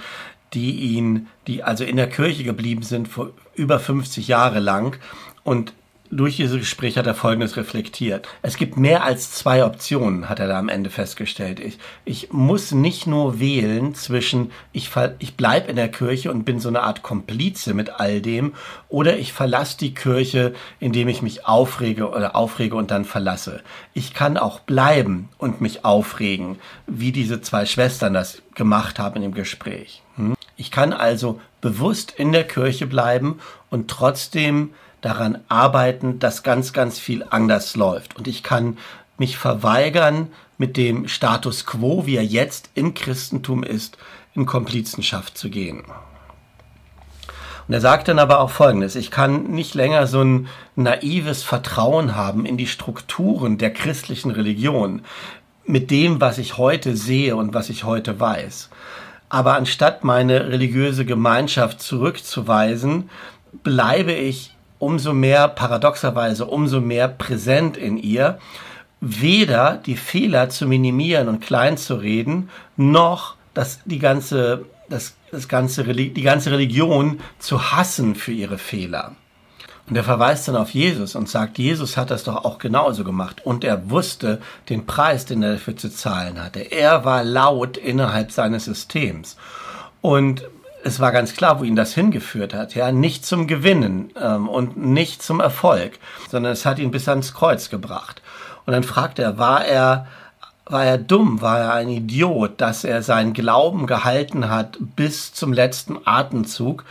die 0.53 0.95
ihn, 0.95 1.27
die 1.47 1.63
also 1.63 1.83
in 1.83 1.97
der 1.97 2.09
Kirche 2.09 2.43
geblieben 2.43 2.83
sind 2.83 3.07
vor 3.07 3.31
über 3.55 3.79
50 3.79 4.27
Jahre 4.27 4.59
lang 4.59 4.97
und 5.43 5.73
durch 6.17 6.37
dieses 6.37 6.59
Gespräch 6.59 6.97
hat 6.97 7.07
er 7.07 7.15
Folgendes 7.15 7.57
reflektiert. 7.57 8.27
Es 8.41 8.57
gibt 8.57 8.77
mehr 8.77 9.03
als 9.03 9.31
zwei 9.31 9.65
Optionen, 9.65 10.29
hat 10.29 10.39
er 10.39 10.47
da 10.47 10.59
am 10.59 10.69
Ende 10.69 10.89
festgestellt. 10.89 11.59
Ich, 11.59 11.79
ich 12.05 12.31
muss 12.31 12.71
nicht 12.71 13.07
nur 13.07 13.39
wählen 13.39 13.95
zwischen, 13.95 14.51
ich, 14.71 14.91
ich 15.19 15.35
bleib 15.35 15.69
in 15.69 15.75
der 15.75 15.89
Kirche 15.89 16.31
und 16.31 16.43
bin 16.43 16.59
so 16.59 16.69
eine 16.69 16.83
Art 16.83 17.03
Komplize 17.03 17.73
mit 17.73 17.99
all 17.99 18.21
dem, 18.21 18.53
oder 18.89 19.17
ich 19.17 19.33
verlasse 19.33 19.77
die 19.77 19.93
Kirche, 19.93 20.53
indem 20.79 21.07
ich 21.07 21.21
mich 21.21 21.45
aufrege 21.45 22.09
oder 22.09 22.35
aufrege 22.35 22.75
und 22.75 22.91
dann 22.91 23.05
verlasse. 23.05 23.61
Ich 23.93 24.13
kann 24.13 24.37
auch 24.37 24.59
bleiben 24.59 25.29
und 25.37 25.61
mich 25.61 25.83
aufregen, 25.83 26.57
wie 26.85 27.11
diese 27.11 27.41
zwei 27.41 27.65
Schwestern 27.65 28.13
das 28.13 28.41
gemacht 28.55 28.99
haben 28.99 29.21
dem 29.21 29.33
Gespräch. 29.33 30.03
Hm? 30.15 30.35
Ich 30.55 30.71
kann 30.71 30.93
also 30.93 31.39
bewusst 31.61 32.11
in 32.11 32.31
der 32.31 32.45
Kirche 32.45 32.87
bleiben 32.87 33.39
und 33.69 33.89
trotzdem 33.89 34.73
daran 35.01 35.39
arbeiten, 35.49 36.19
dass 36.19 36.43
ganz, 36.43 36.73
ganz 36.73 36.99
viel 36.99 37.25
anders 37.29 37.75
läuft. 37.75 38.15
Und 38.15 38.27
ich 38.27 38.43
kann 38.43 38.77
mich 39.17 39.37
verweigern, 39.37 40.29
mit 40.57 40.77
dem 40.77 41.07
Status 41.07 41.65
quo, 41.65 42.05
wie 42.05 42.15
er 42.15 42.23
jetzt 42.23 42.69
im 42.73 42.93
Christentum 42.93 43.63
ist, 43.63 43.97
in 44.33 44.45
Komplizenschaft 44.45 45.37
zu 45.37 45.49
gehen. 45.49 45.83
Und 47.67 47.73
er 47.73 47.81
sagt 47.81 48.07
dann 48.07 48.19
aber 48.19 48.39
auch 48.39 48.49
Folgendes, 48.49 48.95
ich 48.95 49.09
kann 49.09 49.51
nicht 49.51 49.73
länger 49.73 50.07
so 50.07 50.21
ein 50.21 50.47
naives 50.75 51.43
Vertrauen 51.43 52.15
haben 52.15 52.45
in 52.45 52.57
die 52.57 52.67
Strukturen 52.67 53.57
der 53.57 53.71
christlichen 53.71 54.31
Religion 54.31 55.01
mit 55.65 55.91
dem, 55.91 56.19
was 56.19 56.37
ich 56.37 56.57
heute 56.57 56.95
sehe 56.95 57.35
und 57.35 57.53
was 57.53 57.69
ich 57.69 57.85
heute 57.85 58.19
weiß. 58.19 58.69
Aber 59.33 59.55
anstatt 59.55 60.03
meine 60.03 60.49
religiöse 60.49 61.05
Gemeinschaft 61.05 61.81
zurückzuweisen, 61.81 63.09
bleibe 63.63 64.11
ich 64.13 64.53
umso 64.77 65.11
mehr, 65.11 65.47
paradoxerweise, 65.47 66.45
umso 66.45 66.81
mehr 66.81 67.07
präsent 67.07 67.75
in 67.75 67.97
ihr, 67.97 68.37
weder 69.01 69.81
die 69.83 69.97
Fehler 69.97 70.49
zu 70.49 70.67
minimieren 70.67 71.29
und 71.29 71.41
klein 71.41 71.77
zu 71.77 71.95
reden, 71.95 72.51
noch 72.77 73.33
das, 73.55 73.79
die 73.85 73.97
ganze, 73.97 74.65
das, 74.87 75.15
das 75.31 75.47
ganze, 75.47 75.83
die 75.83 76.21
ganze 76.21 76.51
Religion 76.51 77.19
zu 77.39 77.71
hassen 77.71 78.13
für 78.13 78.33
ihre 78.33 78.59
Fehler. 78.59 79.15
Und 79.89 79.97
er 79.97 80.03
verweist 80.03 80.47
dann 80.47 80.55
auf 80.55 80.69
Jesus 80.73 81.15
und 81.15 81.27
sagt, 81.27 81.57
Jesus 81.57 81.97
hat 81.97 82.09
das 82.09 82.23
doch 82.23 82.45
auch 82.45 82.57
genauso 82.57 83.03
gemacht. 83.03 83.45
Und 83.45 83.65
er 83.65 83.89
wusste 83.89 84.39
den 84.69 84.85
Preis, 84.85 85.25
den 85.25 85.43
er 85.43 85.53
dafür 85.53 85.75
zu 85.75 85.89
zahlen 85.89 86.41
hatte. 86.41 86.59
Er 86.59 87.03
war 87.03 87.23
laut 87.23 87.75
innerhalb 87.75 88.31
seines 88.31 88.65
Systems. 88.65 89.35
Und 90.01 90.43
es 90.83 90.99
war 90.99 91.11
ganz 91.11 91.33
klar, 91.33 91.59
wo 91.59 91.63
ihn 91.63 91.75
das 91.75 91.93
hingeführt 91.93 92.53
hat. 92.53 92.75
Ja, 92.75 92.91
nicht 92.91 93.25
zum 93.25 93.47
Gewinnen 93.47 94.11
ähm, 94.19 94.47
und 94.47 94.77
nicht 94.77 95.21
zum 95.21 95.39
Erfolg, 95.39 95.99
sondern 96.29 96.53
es 96.53 96.65
hat 96.65 96.79
ihn 96.79 96.91
bis 96.91 97.07
ans 97.09 97.33
Kreuz 97.33 97.69
gebracht. 97.69 98.21
Und 98.65 98.73
dann 98.73 98.83
fragt 98.83 99.19
er, 99.19 99.37
war 99.37 99.65
er, 99.65 100.07
war 100.65 100.85
er 100.85 100.97
dumm, 100.97 101.41
war 101.41 101.59
er 101.59 101.73
ein 101.73 101.89
Idiot, 101.89 102.61
dass 102.61 102.83
er 102.85 103.03
seinen 103.03 103.33
Glauben 103.33 103.85
gehalten 103.85 104.49
hat 104.49 104.77
bis 104.79 105.33
zum 105.33 105.51
letzten 105.51 105.97
Atemzug 106.05 106.85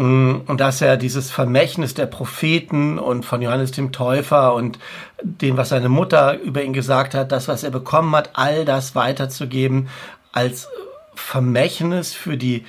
und 0.00 0.56
dass 0.56 0.80
er 0.80 0.96
dieses 0.96 1.30
Vermächtnis 1.30 1.92
der 1.92 2.06
Propheten 2.06 2.98
und 2.98 3.26
von 3.26 3.42
Johannes 3.42 3.70
dem 3.72 3.92
Täufer 3.92 4.54
und 4.54 4.78
dem, 5.22 5.58
was 5.58 5.68
seine 5.68 5.90
Mutter 5.90 6.40
über 6.40 6.64
ihn 6.64 6.72
gesagt 6.72 7.14
hat, 7.14 7.32
das, 7.32 7.48
was 7.48 7.64
er 7.64 7.70
bekommen 7.70 8.16
hat, 8.16 8.30
all 8.32 8.64
das 8.64 8.94
weiterzugeben 8.94 9.88
als 10.32 10.68
Vermächtnis 11.14 12.14
für 12.14 12.38
die 12.38 12.64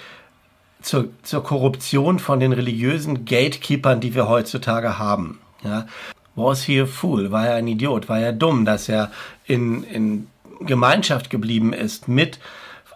zur, 0.82 1.08
zur 1.24 1.42
Korruption 1.42 2.20
von 2.20 2.42
den 2.42 2.52
religiösen 2.52 3.24
Gatekeepers, 3.24 4.02
die 4.02 4.14
wir 4.14 4.28
heutzutage 4.28 5.00
haben. 5.00 5.40
Ja. 5.64 5.86
Was 6.36 6.64
he 6.64 6.82
a 6.82 6.86
fool? 6.86 7.32
War 7.32 7.48
er 7.48 7.56
ein 7.56 7.68
Idiot? 7.68 8.10
War 8.10 8.20
er 8.20 8.34
dumm, 8.34 8.66
dass 8.66 8.90
er 8.90 9.10
in, 9.46 9.84
in 9.84 10.28
Gemeinschaft 10.60 11.30
geblieben 11.30 11.72
ist 11.72 12.10
mit 12.10 12.40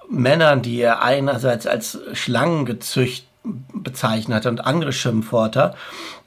Männern, 0.09 0.61
die 0.61 0.81
er 0.81 1.01
einerseits 1.01 1.67
als 1.67 1.99
Schlangengezücht 2.11 3.24
bezeichnet 3.24 3.24
hat 4.33 4.45
und 4.45 4.65
andere 4.65 4.93
Schimpfwörter 4.93 5.75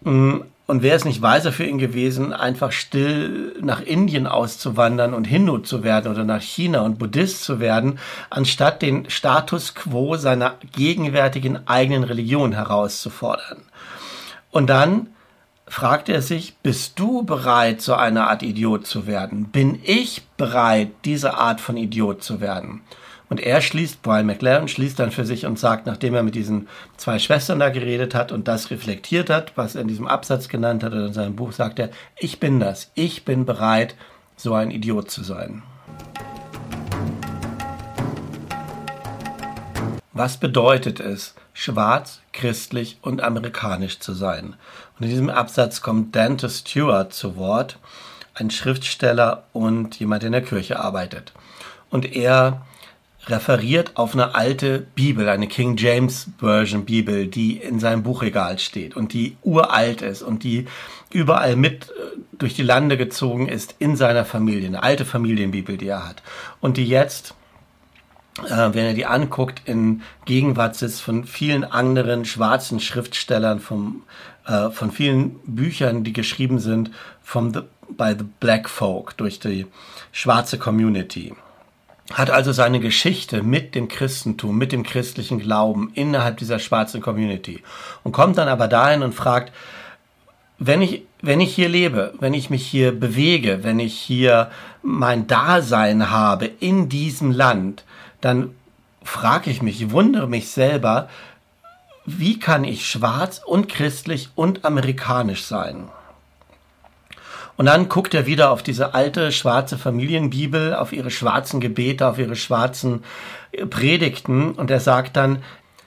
mm, 0.02 0.40
und 0.68 0.82
wäre 0.82 0.96
es 0.96 1.06
nicht 1.06 1.22
weiser 1.22 1.50
für 1.50 1.64
ihn 1.64 1.78
gewesen, 1.78 2.34
einfach 2.34 2.72
still 2.72 3.56
nach 3.62 3.80
Indien 3.80 4.26
auszuwandern 4.26 5.14
und 5.14 5.24
Hindu 5.24 5.58
zu 5.58 5.82
werden 5.82 6.12
oder 6.12 6.24
nach 6.24 6.42
China 6.42 6.82
und 6.82 6.98
Buddhist 6.98 7.42
zu 7.42 7.58
werden, 7.58 7.98
anstatt 8.28 8.82
den 8.82 9.08
Status 9.08 9.74
quo 9.74 10.16
seiner 10.16 10.56
gegenwärtigen 10.72 11.66
eigenen 11.66 12.04
Religion 12.04 12.52
herauszufordern? 12.52 13.62
Und 14.50 14.68
dann 14.68 15.06
fragt 15.66 16.10
er 16.10 16.20
sich, 16.20 16.56
bist 16.62 16.98
du 16.98 17.22
bereit, 17.22 17.80
so 17.80 17.94
eine 17.94 18.28
Art 18.28 18.42
Idiot 18.42 18.86
zu 18.86 19.06
werden? 19.06 19.46
Bin 19.46 19.80
ich 19.82 20.22
bereit, 20.36 20.90
diese 21.06 21.38
Art 21.38 21.62
von 21.62 21.78
Idiot 21.78 22.22
zu 22.22 22.42
werden? 22.42 22.82
Und 23.28 23.40
er 23.40 23.60
schließt, 23.60 24.02
Brian 24.02 24.26
McLaren 24.26 24.68
schließt 24.68 24.98
dann 24.98 25.10
für 25.10 25.26
sich 25.26 25.44
und 25.44 25.58
sagt, 25.58 25.86
nachdem 25.86 26.14
er 26.14 26.22
mit 26.22 26.34
diesen 26.34 26.68
zwei 26.96 27.18
Schwestern 27.18 27.58
da 27.58 27.68
geredet 27.68 28.14
hat 28.14 28.32
und 28.32 28.48
das 28.48 28.70
reflektiert 28.70 29.28
hat, 29.28 29.52
was 29.56 29.74
er 29.74 29.82
in 29.82 29.88
diesem 29.88 30.06
Absatz 30.06 30.48
genannt 30.48 30.82
hat 30.82 30.92
oder 30.92 31.06
in 31.06 31.12
seinem 31.12 31.36
Buch, 31.36 31.52
sagt 31.52 31.78
er, 31.78 31.90
ich 32.16 32.40
bin 32.40 32.58
das. 32.58 32.90
Ich 32.94 33.24
bin 33.24 33.44
bereit, 33.44 33.94
so 34.36 34.54
ein 34.54 34.70
Idiot 34.70 35.10
zu 35.10 35.22
sein. 35.22 35.62
Was 40.12 40.38
bedeutet 40.38 40.98
es, 40.98 41.34
schwarz, 41.52 42.20
christlich 42.32 42.98
und 43.02 43.20
amerikanisch 43.20 44.00
zu 44.00 44.14
sein? 44.14 44.56
Und 44.98 45.04
in 45.04 45.10
diesem 45.10 45.30
Absatz 45.30 45.82
kommt 45.82 46.16
Dante 46.16 46.48
Stewart 46.48 47.12
zu 47.12 47.36
Wort, 47.36 47.78
ein 48.34 48.50
Schriftsteller 48.50 49.44
und 49.52 50.00
jemand, 50.00 50.22
der 50.22 50.28
in 50.28 50.32
der 50.32 50.42
Kirche 50.42 50.80
arbeitet. 50.80 51.32
Und 51.90 52.16
er 52.16 52.62
referiert 53.26 53.96
auf 53.96 54.14
eine 54.14 54.34
alte 54.34 54.86
Bibel, 54.94 55.28
eine 55.28 55.48
King 55.48 55.76
James 55.76 56.30
Version 56.38 56.84
Bibel, 56.84 57.26
die 57.26 57.56
in 57.56 57.80
seinem 57.80 58.02
Buchregal 58.02 58.58
steht 58.58 58.96
und 58.96 59.12
die 59.12 59.36
uralt 59.42 60.02
ist 60.02 60.22
und 60.22 60.44
die 60.44 60.66
überall 61.10 61.56
mit 61.56 61.90
äh, 61.90 62.18
durch 62.32 62.54
die 62.54 62.62
Lande 62.62 62.96
gezogen 62.96 63.48
ist 63.48 63.74
in 63.78 63.96
seiner 63.96 64.24
Familie, 64.24 64.68
eine 64.68 64.82
alte 64.82 65.04
Familienbibel, 65.04 65.76
die 65.76 65.88
er 65.88 66.08
hat. 66.08 66.22
Und 66.60 66.76
die 66.76 66.86
jetzt 66.86 67.34
äh, 68.44 68.72
wenn 68.72 68.84
er 68.84 68.94
die 68.94 69.06
anguckt, 69.06 69.62
in 69.64 70.02
Gegenwart 70.24 70.76
sitzt 70.76 71.02
von 71.02 71.24
vielen 71.24 71.64
anderen 71.64 72.24
schwarzen 72.24 72.78
Schriftstellern, 72.78 73.58
vom, 73.58 74.04
äh, 74.46 74.70
von 74.70 74.92
vielen 74.92 75.40
Büchern, 75.44 76.04
die 76.04 76.12
geschrieben 76.12 76.60
sind 76.60 76.92
vom 77.20 77.52
the, 77.52 77.60
by 77.90 78.14
the 78.16 78.24
Black 78.38 78.68
Folk, 78.68 79.16
durch 79.16 79.40
die 79.40 79.66
schwarze 80.12 80.58
Community 80.58 81.34
hat 82.12 82.30
also 82.30 82.52
seine 82.52 82.80
Geschichte 82.80 83.42
mit 83.42 83.74
dem 83.74 83.88
Christentum, 83.88 84.56
mit 84.56 84.72
dem 84.72 84.82
christlichen 84.82 85.38
Glauben 85.38 85.90
innerhalb 85.94 86.38
dieser 86.38 86.58
schwarzen 86.58 87.00
Community 87.00 87.62
und 88.02 88.12
kommt 88.12 88.38
dann 88.38 88.48
aber 88.48 88.66
dahin 88.66 89.02
und 89.02 89.14
fragt, 89.14 89.52
wenn 90.58 90.82
ich, 90.82 91.02
wenn 91.22 91.40
ich 91.40 91.54
hier 91.54 91.68
lebe, 91.68 92.14
wenn 92.18 92.34
ich 92.34 92.50
mich 92.50 92.66
hier 92.66 92.98
bewege, 92.98 93.62
wenn 93.62 93.78
ich 93.78 93.94
hier 93.94 94.50
mein 94.82 95.26
Dasein 95.26 96.10
habe 96.10 96.46
in 96.46 96.88
diesem 96.88 97.30
Land, 97.30 97.84
dann 98.20 98.50
frage 99.02 99.50
ich 99.50 99.62
mich, 99.62 99.80
ich 99.80 99.90
wundere 99.90 100.28
mich 100.28 100.50
selber, 100.50 101.08
wie 102.06 102.38
kann 102.38 102.64
ich 102.64 102.88
schwarz 102.88 103.40
und 103.44 103.68
christlich 103.68 104.30
und 104.34 104.64
amerikanisch 104.64 105.44
sein? 105.44 105.88
Und 107.58 107.66
dann 107.66 107.88
guckt 107.88 108.14
er 108.14 108.24
wieder 108.24 108.52
auf 108.52 108.62
diese 108.62 108.94
alte 108.94 109.32
schwarze 109.32 109.78
Familienbibel, 109.78 110.76
auf 110.76 110.92
ihre 110.92 111.10
schwarzen 111.10 111.58
Gebete, 111.60 112.06
auf 112.06 112.18
ihre 112.18 112.36
schwarzen 112.36 113.02
äh, 113.50 113.66
Predigten 113.66 114.52
und 114.52 114.70
er 114.70 114.80
sagt 114.80 115.16
dann, 115.16 115.42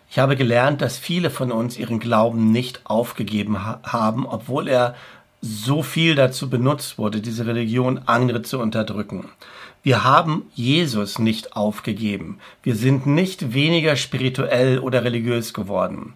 ich 0.10 0.20
habe 0.20 0.36
gelernt, 0.36 0.82
dass 0.82 0.98
viele 0.98 1.30
von 1.30 1.50
uns 1.54 1.80
ihren 1.80 2.02
Glauben 2.02 2.52
nicht 2.52 2.82
aufgegeben 2.84 3.66
ha 3.66 3.80
haben, 3.84 4.28
obwohl 4.28 4.68
er 4.68 4.96
so 5.40 5.82
viel 5.82 6.16
dazu 6.16 6.50
benutzt 6.50 6.98
wurde, 6.98 7.22
diese 7.22 7.48
Religion 7.48 8.02
andere 8.06 8.42
zu 8.42 8.60
unterdrücken. 8.60 9.30
Wir 9.82 10.04
haben 10.04 10.44
Jesus 10.54 11.20
nicht 11.20 11.56
aufgegeben. 11.56 12.40
Wir 12.64 12.76
sind 12.76 13.08
nicht 13.08 13.54
weniger 13.54 13.96
spirituell 13.96 14.80
oder 14.80 15.06
religiös 15.06 15.54
geworden. 15.54 16.16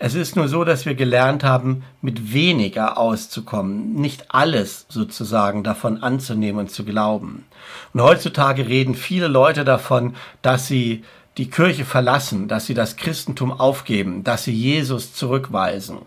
Es 0.00 0.14
ist 0.14 0.36
nur 0.36 0.46
so, 0.46 0.62
dass 0.62 0.86
wir 0.86 0.94
gelernt 0.94 1.42
haben, 1.42 1.82
mit 2.02 2.32
weniger 2.32 2.98
auszukommen, 2.98 3.94
nicht 3.94 4.26
alles 4.28 4.86
sozusagen 4.88 5.64
davon 5.64 6.02
anzunehmen 6.02 6.60
und 6.60 6.70
zu 6.70 6.84
glauben. 6.84 7.46
Und 7.92 8.02
heutzutage 8.02 8.68
reden 8.68 8.94
viele 8.94 9.26
Leute 9.26 9.64
davon, 9.64 10.14
dass 10.40 10.68
sie 10.68 11.02
die 11.36 11.50
Kirche 11.50 11.84
verlassen, 11.84 12.46
dass 12.46 12.66
sie 12.66 12.74
das 12.74 12.96
Christentum 12.96 13.52
aufgeben, 13.52 14.22
dass 14.22 14.44
sie 14.44 14.52
Jesus 14.52 15.14
zurückweisen. 15.14 15.98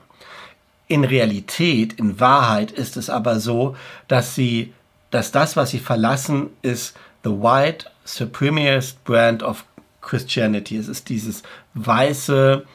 In 0.88 1.04
Realität, 1.04 1.94
in 1.94 2.20
Wahrheit 2.20 2.72
ist 2.72 2.96
es 2.96 3.10
aber 3.10 3.40
so, 3.40 3.76
dass 4.08 4.36
sie, 4.36 4.74
dass 5.10 5.32
das, 5.32 5.58
was 5.58 5.72
sie 5.72 5.80
verlassen, 5.80 6.50
ist 6.62 6.96
the 7.24 7.30
white 7.30 7.88
supremest 8.06 9.04
brand 9.04 9.44
of 9.44 9.66
Christianity. 10.02 10.78
Es 10.78 10.88
ist 10.88 11.10
dieses 11.10 11.44
weiße, 11.76 12.66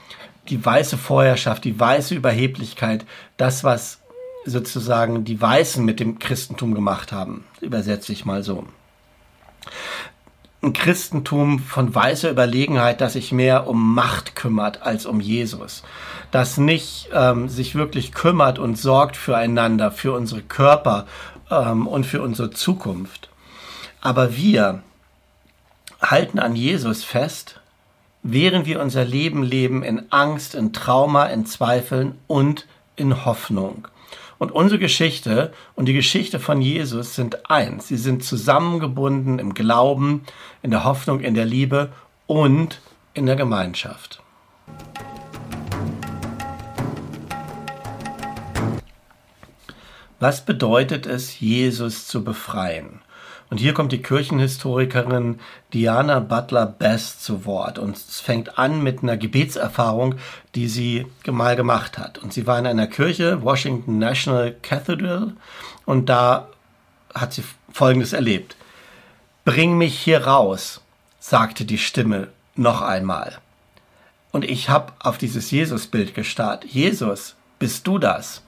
die 0.51 0.65
weiße 0.65 0.97
Vorherrschaft, 0.97 1.65
die 1.65 1.79
weiße 1.79 2.15
Überheblichkeit, 2.15 3.05
das, 3.37 3.65
was 3.65 4.01
sozusagen 4.45 5.25
die 5.25 5.41
Weißen 5.41 5.85
mit 5.85 6.01
dem 6.01 6.19
Christentum 6.19 6.75
gemacht 6.75 7.13
haben. 7.13 7.45
Übersetze 7.61 8.13
ich 8.13 8.25
mal 8.25 8.43
so 8.43 8.65
ein 10.63 10.73
Christentum 10.73 11.59
von 11.59 11.95
weißer 11.95 12.31
Überlegenheit, 12.31 13.01
das 13.01 13.13
sich 13.13 13.33
mehr 13.33 13.69
um 13.69 13.95
Macht 13.95 14.35
kümmert 14.35 14.83
als 14.83 15.07
um 15.07 15.21
Jesus, 15.21 15.83
das 16.31 16.57
nicht 16.57 17.09
ähm, 17.13 17.49
sich 17.49 17.75
wirklich 17.75 18.13
kümmert 18.13 18.59
und 18.59 18.77
sorgt 18.77 19.17
füreinander, 19.17 19.91
für 19.91 20.13
unsere 20.13 20.43
Körper 20.43 21.07
ähm, 21.51 21.87
und 21.87 22.05
für 22.05 22.23
unsere 22.23 22.51
Zukunft. 22.51 23.29
Aber 24.01 24.37
wir 24.37 24.83
halten 26.01 26.39
an 26.39 26.57
Jesus 26.57 27.05
fest, 27.05 27.61
während 28.29 28.67
wir 28.67 28.81
unser 28.81 29.05
Leben 29.05 29.43
leben 29.43 29.83
in 29.83 30.11
Angst, 30.11 30.55
in 30.55 30.73
Trauma, 30.73 31.27
in 31.27 31.47
Zweifeln 31.47 32.19
und 32.27 32.67
in 32.97 33.25
Hoffnung. 33.25 33.87
Und 34.39 34.53
unsere 34.53 34.79
Geschichte 34.79 35.53
und 35.77 35.87
die 35.87 35.95
Geschichte 35.95 36.41
von 36.41 36.61
Jesus 36.61 37.15
sind 37.15 37.49
eins. 37.49 37.89
Sie 37.89 37.97
sind 37.97 38.25
zusammengebunden 38.25 39.39
im 39.39 39.55
Glauben, 39.55 40.25
in 40.63 40.71
der 40.71 40.85
Hoffnung, 40.85 41.21
in 41.21 41.35
der 41.35 41.47
Liebe 41.47 41.93
und 42.27 42.81
in 43.15 43.27
der 43.27 43.37
Gemeinschaft. 43.37 44.21
Was 50.19 50.45
bedeutet 50.45 51.07
es, 51.07 51.39
Jesus 51.39 52.07
zu 52.07 52.25
befreien? 52.25 53.01
Und 53.49 53.59
hier 53.59 53.75
kommt 53.75 53.93
die 53.93 54.03
Kirchenhistorikerin 54.03 55.39
Diana 55.73 56.19
Butler 56.21 56.67
Best 56.67 57.23
zu 57.23 57.45
Wort. 57.45 57.79
Und 57.79 57.97
es 57.97 58.21
fängt 58.21 58.59
an 58.59 58.83
mit 58.83 59.03
einer 59.03 59.17
Gebetserfahrung, 59.17 60.17
die 60.55 60.69
sie 60.69 61.07
mal 61.27 61.55
gemacht 61.55 61.97
hat. 61.97 62.19
Und 62.19 62.33
sie 62.33 62.47
war 62.47 62.59
in 62.59 62.67
einer 62.67 62.89
Kirche, 62.89 63.43
Washington 63.43 63.99
National 63.99 64.55
Cathedral, 64.63 65.33
und 65.85 66.09
da 66.09 66.49
hat 67.15 67.33
sie 67.33 67.45
Folgendes 67.73 68.13
erlebt. 68.13 68.57
Bring 69.45 69.79
mich 69.79 69.99
hier 69.99 70.27
raus, 70.27 70.81
sagte 71.21 71.65
die 71.65 71.79
Stimme 71.79 72.29
noch 72.57 72.83
einmal. 72.83 73.39
Und 74.33 74.45
ich 74.45 74.69
habe 74.69 74.93
auf 74.99 75.19
dieses 75.19 75.51
Jesus-Bild 75.51 76.15
gestarrt. 76.15 76.65
Jesus, 76.65 77.37
bist 77.59 77.87
du 77.87 77.99
das? 77.99 78.43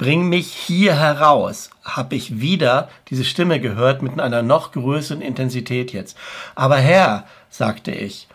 Bring 0.00 0.30
mich 0.30 0.46
hier 0.46 0.98
heraus, 0.98 1.68
habe 1.84 2.14
ich 2.14 2.40
wieder 2.40 2.88
diese 3.10 3.22
Stimme 3.22 3.60
gehört 3.60 4.00
mit 4.00 4.18
einer 4.18 4.40
noch 4.40 4.72
größeren 4.72 5.20
Intensität 5.20 5.92
jetzt. 5.92 6.16
Aber 6.54 6.76
Herr, 6.78 7.26
sagte 7.50 7.90
ich. 7.90 8.26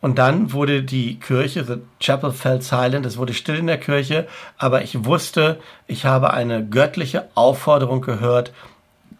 Und 0.00 0.18
dann 0.18 0.52
wurde 0.52 0.82
die 0.82 1.20
Kirche, 1.20 1.62
the 1.62 1.76
chapel 2.00 2.32
fell 2.32 2.60
silent, 2.60 3.06
es 3.06 3.18
wurde 3.18 3.34
still 3.34 3.54
in 3.54 3.68
der 3.68 3.78
Kirche, 3.78 4.26
aber 4.58 4.82
ich 4.82 5.04
wusste, 5.04 5.60
ich 5.86 6.06
habe 6.06 6.34
eine 6.34 6.66
göttliche 6.66 7.28
Aufforderung 7.36 8.00
gehört, 8.00 8.52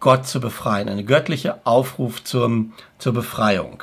Gott 0.01 0.27
zu 0.27 0.41
befreien, 0.41 0.89
eine 0.89 1.05
göttliche 1.05 1.65
Aufruf 1.65 2.21
zum, 2.25 2.73
zur 2.97 3.13
Befreiung. 3.13 3.81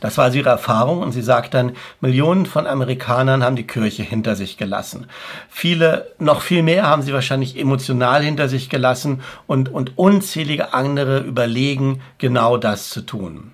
Das 0.00 0.16
war 0.16 0.34
ihre 0.34 0.48
Erfahrung 0.48 1.00
und 1.00 1.12
sie 1.12 1.22
sagt 1.22 1.54
dann, 1.54 1.72
Millionen 2.00 2.46
von 2.46 2.66
Amerikanern 2.66 3.44
haben 3.44 3.56
die 3.56 3.66
Kirche 3.66 4.02
hinter 4.02 4.34
sich 4.34 4.56
gelassen. 4.56 5.06
Viele, 5.48 6.12
noch 6.18 6.40
viel 6.40 6.62
mehr 6.62 6.86
haben 6.86 7.02
sie 7.02 7.12
wahrscheinlich 7.12 7.58
emotional 7.58 8.22
hinter 8.22 8.48
sich 8.48 8.70
gelassen 8.70 9.20
und, 9.46 9.68
und 9.68 9.98
unzählige 9.98 10.72
andere 10.74 11.20
überlegen, 11.20 12.00
genau 12.18 12.56
das 12.56 12.88
zu 12.88 13.02
tun. 13.02 13.52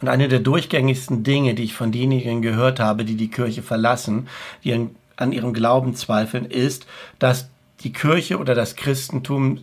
Und 0.00 0.08
eine 0.08 0.28
der 0.28 0.40
durchgängigsten 0.40 1.24
Dinge, 1.24 1.54
die 1.54 1.64
ich 1.64 1.74
von 1.74 1.90
denjenigen 1.90 2.42
gehört 2.42 2.78
habe, 2.78 3.04
die 3.04 3.16
die 3.16 3.30
Kirche 3.30 3.62
verlassen, 3.62 4.28
die 4.62 4.88
an 5.16 5.32
ihrem 5.32 5.52
Glauben 5.52 5.94
zweifeln, 5.94 6.44
ist, 6.44 6.86
dass 7.18 7.48
die 7.80 7.92
Kirche 7.92 8.38
oder 8.38 8.54
das 8.54 8.76
Christentum 8.76 9.60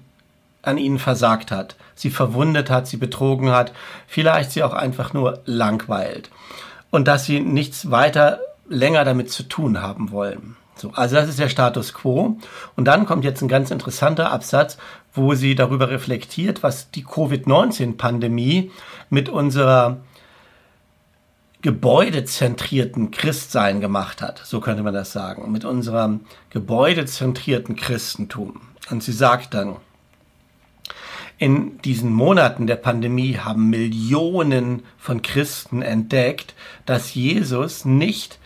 an 0.62 0.78
ihnen 0.78 1.00
versagt 1.00 1.52
hat, 1.52 1.76
sie 1.95 2.10
verwundet 2.10 2.69
hat, 2.69 2.88
sie 2.88 2.97
betrogen 2.97 3.52
hat, 3.52 3.74
vielleicht 4.08 4.52
sie 4.52 4.63
auch 4.63 4.74
einfach 4.74 5.13
nur 5.13 5.39
langweilt 5.45 6.30
und 6.91 7.08
dass 7.08 7.26
sie 7.26 7.39
nichts 7.39 7.89
weiter 7.89 8.39
länger 8.69 9.04
damit 9.04 9.32
zu 9.32 9.43
tun 9.43 9.82
haben 9.82 10.12
wollen. 10.12 10.56
So, 10.76 10.91
also 10.93 11.15
das 11.15 11.30
ist 11.30 11.39
der 11.39 11.50
Status 11.50 11.93
quo. 11.93 12.38
Und 12.76 12.86
dann 12.86 13.06
kommt 13.06 13.24
jetzt 13.24 13.41
ein 13.41 13.47
ganz 13.47 13.69
interessanter 13.69 14.32
Absatz, 14.32 14.78
wo 15.13 15.36
sie 15.36 15.54
darüber 15.54 15.89
reflektiert, 15.89 16.63
was 16.63 16.89
die 16.89 17.04
Covid-19-Pandemie 17.04 18.71
mit 19.10 19.30
unserer 19.30 19.97
gebäudezentrierten 21.62 23.12
Christsein 23.12 23.82
gemacht 23.82 24.21
hat. 24.21 24.41
So 24.43 24.60
könnte 24.60 24.82
man 24.82 24.93
das 24.93 25.12
sagen. 25.12 25.52
Mit 25.52 25.65
unserem 25.65 26.21
gebäudezentrierten 26.50 27.76
Christentum. 27.76 28.62
Und 28.89 29.04
sie 29.04 29.12
sagt 29.12 29.54
dann, 29.54 29.76
in 31.41 31.82
diesen 31.82 32.13
Monaten 32.13 32.67
der 32.67 32.75
Pandemie 32.75 33.36
haben 33.36 33.71
Millionen 33.71 34.84
von 34.99 35.23
Christen 35.23 35.82
entdeckt, 35.82 36.54
dass 36.86 37.15
Jesus 37.15 37.84
nicht 37.84 38.38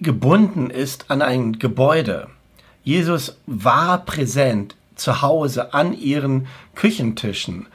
gebunden 0.00 0.70
ist 0.70 1.10
an 1.10 1.22
ein 1.22 1.58
Gebäude. 1.58 2.28
Jesus 2.84 3.40
war 3.46 4.04
präsent 4.04 4.76
zu 4.94 5.22
Hause 5.22 5.74
an 5.74 5.92
ihren 5.92 6.46
Küchentischen. 6.76 7.66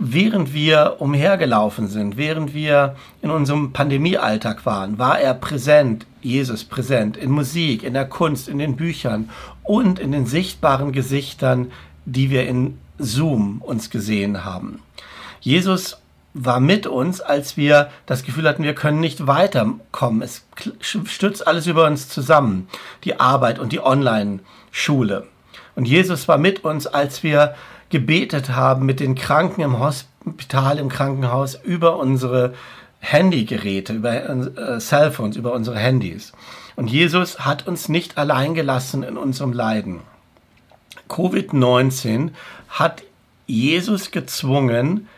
Während 0.00 0.52
wir 0.52 0.96
umhergelaufen 0.98 1.86
sind, 1.86 2.16
während 2.16 2.54
wir 2.54 2.96
in 3.22 3.30
unserem 3.30 3.72
Pandemiealltag 3.72 4.66
waren, 4.66 4.98
war 4.98 5.20
er 5.20 5.34
präsent, 5.34 6.06
Jesus 6.22 6.64
präsent, 6.64 7.16
in 7.16 7.30
Musik, 7.30 7.84
in 7.84 7.94
der 7.94 8.06
Kunst, 8.06 8.48
in 8.48 8.58
den 8.58 8.74
Büchern 8.74 9.30
und 9.62 10.00
in 10.00 10.10
den 10.10 10.26
sichtbaren 10.26 10.90
Gesichtern, 10.90 11.70
die 12.04 12.30
wir 12.30 12.48
in 12.48 12.78
Zoom 12.98 13.62
uns 13.62 13.90
gesehen 13.90 14.44
haben. 14.44 14.82
Jesus 15.40 15.98
war 16.34 16.60
mit 16.60 16.86
uns, 16.86 17.20
als 17.20 17.56
wir 17.56 17.90
das 18.06 18.22
Gefühl 18.22 18.48
hatten, 18.48 18.62
wir 18.62 18.74
können 18.74 19.00
nicht 19.00 19.26
weiterkommen. 19.26 20.22
Es 20.22 20.44
stützt 20.80 21.46
alles 21.46 21.66
über 21.66 21.86
uns 21.86 22.08
zusammen, 22.08 22.68
die 23.04 23.18
Arbeit 23.18 23.58
und 23.58 23.72
die 23.72 23.80
Online-Schule. 23.80 25.26
Und 25.74 25.86
Jesus 25.86 26.28
war 26.28 26.38
mit 26.38 26.64
uns, 26.64 26.86
als 26.86 27.22
wir 27.22 27.54
gebetet 27.90 28.50
haben 28.50 28.84
mit 28.84 29.00
den 29.00 29.14
Kranken 29.14 29.62
im 29.62 29.78
Hospital, 29.78 30.78
im 30.78 30.88
Krankenhaus 30.88 31.54
über 31.54 31.98
unsere 31.98 32.54
Handygeräte, 33.00 33.94
über 33.94 34.28
äh, 34.28 34.78
Cellphones, 34.80 35.36
über 35.36 35.52
unsere 35.52 35.78
Handys. 35.78 36.32
Und 36.76 36.90
Jesus 36.90 37.40
hat 37.40 37.66
uns 37.66 37.88
nicht 37.88 38.18
allein 38.18 38.54
gelassen 38.54 39.02
in 39.02 39.16
unserem 39.16 39.52
Leiden. 39.52 40.00
Covid-19 41.08 42.30
hat 42.68 43.02
Jesus 43.46 44.10
gezwungen, 44.10 45.08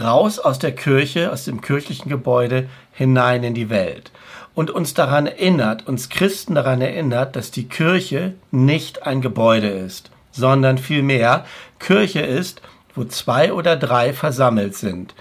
raus 0.00 0.38
aus 0.38 0.58
der 0.58 0.74
Kirche, 0.74 1.32
aus 1.32 1.44
dem 1.44 1.60
kirchlichen 1.60 2.08
Gebäude 2.08 2.68
hinein 2.92 3.44
in 3.44 3.54
die 3.54 3.70
Welt. 3.70 4.10
Und 4.54 4.70
uns 4.70 4.94
daran 4.94 5.26
erinnert, 5.26 5.86
uns 5.86 6.08
Christen 6.08 6.54
daran 6.54 6.80
erinnert, 6.80 7.36
dass 7.36 7.50
die 7.50 7.68
Kirche 7.68 8.34
nicht 8.50 9.02
ein 9.04 9.20
Gebäude 9.20 9.68
ist, 9.68 10.10
sondern 10.30 10.78
vielmehr 10.78 11.44
Kirche 11.78 12.20
ist, 12.20 12.62
wo 12.94 13.04
zwei 13.04 13.52
oder 13.52 13.76
drei 13.76 14.12
versammelt 14.12 14.76
sind. 14.76 15.14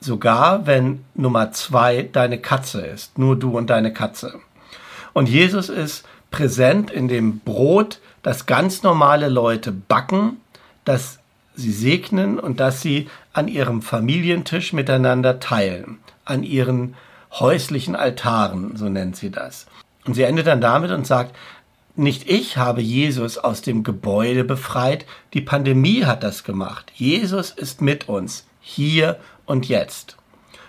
Sogar 0.00 0.66
wenn 0.66 1.04
Nummer 1.14 1.52
zwei 1.52 2.02
deine 2.02 2.38
Katze 2.38 2.82
ist, 2.82 3.18
nur 3.18 3.36
du 3.36 3.56
und 3.56 3.70
deine 3.70 3.92
Katze. 3.92 4.34
Und 5.14 5.30
Jesus 5.30 5.70
ist 5.70 6.04
präsent 6.30 6.90
in 6.90 7.08
dem 7.08 7.38
Brot, 7.38 8.00
das 8.22 8.44
ganz 8.44 8.82
normale 8.82 9.28
Leute 9.28 9.72
backen, 9.72 10.38
das 10.84 11.20
sie 11.54 11.72
segnen 11.72 12.38
und 12.38 12.60
dass 12.60 12.80
sie 12.80 13.08
an 13.32 13.48
ihrem 13.48 13.82
Familientisch 13.82 14.72
miteinander 14.72 15.40
teilen, 15.40 15.98
an 16.24 16.42
ihren 16.42 16.94
häuslichen 17.32 17.96
Altaren, 17.96 18.76
so 18.76 18.88
nennt 18.88 19.16
sie 19.16 19.30
das. 19.30 19.66
Und 20.04 20.14
sie 20.14 20.22
endet 20.22 20.46
dann 20.46 20.60
damit 20.60 20.90
und 20.90 21.06
sagt, 21.06 21.34
nicht 21.96 22.28
ich 22.28 22.56
habe 22.56 22.80
Jesus 22.80 23.38
aus 23.38 23.62
dem 23.62 23.84
Gebäude 23.84 24.44
befreit, 24.44 25.06
die 25.32 25.40
Pandemie 25.40 26.04
hat 26.04 26.22
das 26.22 26.44
gemacht. 26.44 26.92
Jesus 26.94 27.50
ist 27.50 27.80
mit 27.80 28.08
uns, 28.08 28.46
hier 28.60 29.18
und 29.46 29.68
jetzt. 29.68 30.16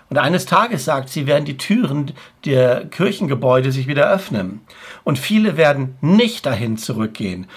Und 0.08 0.18
eines 0.18 0.46
Tages 0.46 0.84
sagt 0.84 1.08
sie, 1.08 1.26
werden 1.26 1.44
die 1.44 1.56
Türen 1.56 2.12
der 2.44 2.84
Kirchengebäude 2.84 3.72
sich 3.72 3.88
wieder 3.88 4.08
öffnen. 4.08 4.60
Und 5.02 5.18
viele 5.18 5.56
werden 5.56 5.96
nicht 6.00 6.46
dahin 6.46 6.78
zurückgehen. 6.78 7.48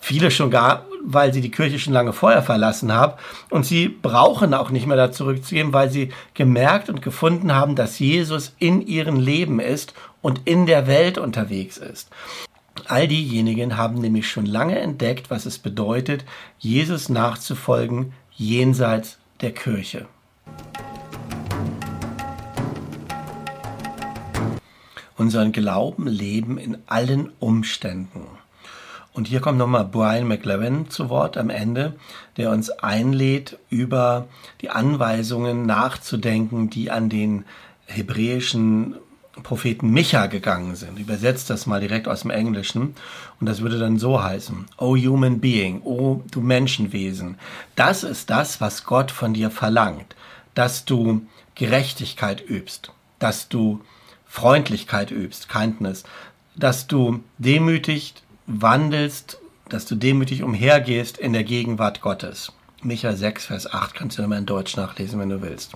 Viele 0.00 0.30
schon 0.30 0.50
gar, 0.50 0.86
weil 1.02 1.32
sie 1.32 1.40
die 1.40 1.50
Kirche 1.50 1.78
schon 1.78 1.92
lange 1.92 2.12
vorher 2.12 2.42
verlassen 2.42 2.92
haben. 2.92 3.14
Und 3.50 3.66
sie 3.66 3.88
brauchen 3.88 4.54
auch 4.54 4.70
nicht 4.70 4.86
mehr 4.86 4.96
da 4.96 5.12
zurückzugehen, 5.12 5.72
weil 5.72 5.90
sie 5.90 6.10
gemerkt 6.34 6.88
und 6.88 7.02
gefunden 7.02 7.54
haben, 7.54 7.76
dass 7.76 7.98
Jesus 7.98 8.54
in 8.58 8.80
ihrem 8.86 9.18
Leben 9.18 9.60
ist 9.60 9.94
und 10.22 10.42
in 10.44 10.66
der 10.66 10.86
Welt 10.86 11.18
unterwegs 11.18 11.76
ist. 11.76 12.10
All 12.86 13.08
diejenigen 13.08 13.76
haben 13.76 14.00
nämlich 14.00 14.28
schon 14.28 14.46
lange 14.46 14.78
entdeckt, 14.78 15.30
was 15.30 15.46
es 15.46 15.58
bedeutet, 15.58 16.24
Jesus 16.58 17.08
nachzufolgen 17.08 18.12
jenseits 18.30 19.18
der 19.40 19.52
Kirche. 19.52 20.06
unseren 25.20 25.52
Glauben 25.52 26.06
leben 26.06 26.56
in 26.56 26.78
allen 26.86 27.30
Umständen. 27.40 28.26
Und 29.12 29.28
hier 29.28 29.40
kommt 29.40 29.58
nochmal 29.58 29.84
Brian 29.84 30.28
McLaren 30.28 30.88
zu 30.88 31.08
Wort 31.08 31.36
am 31.36 31.50
Ende, 31.50 31.96
der 32.36 32.50
uns 32.50 32.70
einlädt, 32.70 33.58
über 33.68 34.28
die 34.60 34.70
Anweisungen 34.70 35.66
nachzudenken, 35.66 36.70
die 36.70 36.90
an 36.90 37.08
den 37.08 37.44
hebräischen 37.86 38.94
Propheten 39.42 39.90
Micha 39.90 40.26
gegangen 40.26 40.76
sind. 40.76 40.98
Übersetzt 40.98 41.50
das 41.50 41.66
mal 41.66 41.80
direkt 41.80 42.08
aus 42.08 42.22
dem 42.22 42.30
Englischen. 42.30 42.94
Und 43.40 43.46
das 43.48 43.60
würde 43.62 43.78
dann 43.78 43.98
so 43.98 44.22
heißen. 44.22 44.66
O 44.76 44.96
human 44.96 45.40
being, 45.40 45.82
o 45.82 46.22
du 46.30 46.40
Menschenwesen. 46.40 47.36
Das 47.74 48.04
ist 48.04 48.30
das, 48.30 48.60
was 48.60 48.84
Gott 48.84 49.10
von 49.10 49.34
dir 49.34 49.50
verlangt. 49.50 50.14
Dass 50.54 50.84
du 50.84 51.22
Gerechtigkeit 51.54 52.42
übst. 52.46 52.92
Dass 53.18 53.48
du 53.48 53.80
Freundlichkeit 54.26 55.10
übst, 55.10 55.48
Kindness, 55.48 56.04
dass 56.54 56.86
du 56.86 57.20
demütig 57.38 58.14
wandelst, 58.50 59.38
dass 59.68 59.86
du 59.86 59.94
demütig 59.94 60.42
umhergehst 60.42 61.18
in 61.18 61.32
der 61.32 61.44
Gegenwart 61.44 62.00
Gottes. 62.00 62.52
Micha 62.82 63.14
6, 63.14 63.46
Vers 63.46 63.72
8 63.72 63.94
kannst 63.94 64.18
du 64.18 64.22
nochmal 64.22 64.38
in 64.38 64.46
Deutsch 64.46 64.76
nachlesen, 64.76 65.20
wenn 65.20 65.28
du 65.28 65.42
willst. 65.42 65.72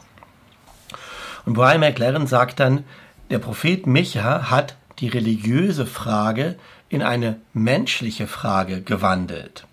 Und 1.46 1.54
Brian 1.54 1.80
McLaren 1.80 2.26
sagt 2.26 2.60
dann, 2.60 2.84
der 3.30 3.38
Prophet 3.38 3.86
Micha 3.86 4.50
hat 4.50 4.76
die 4.98 5.08
religiöse 5.08 5.86
Frage 5.86 6.56
in 6.88 7.02
eine 7.02 7.40
menschliche 7.52 8.26
Frage 8.26 8.82
gewandelt. 8.82 9.66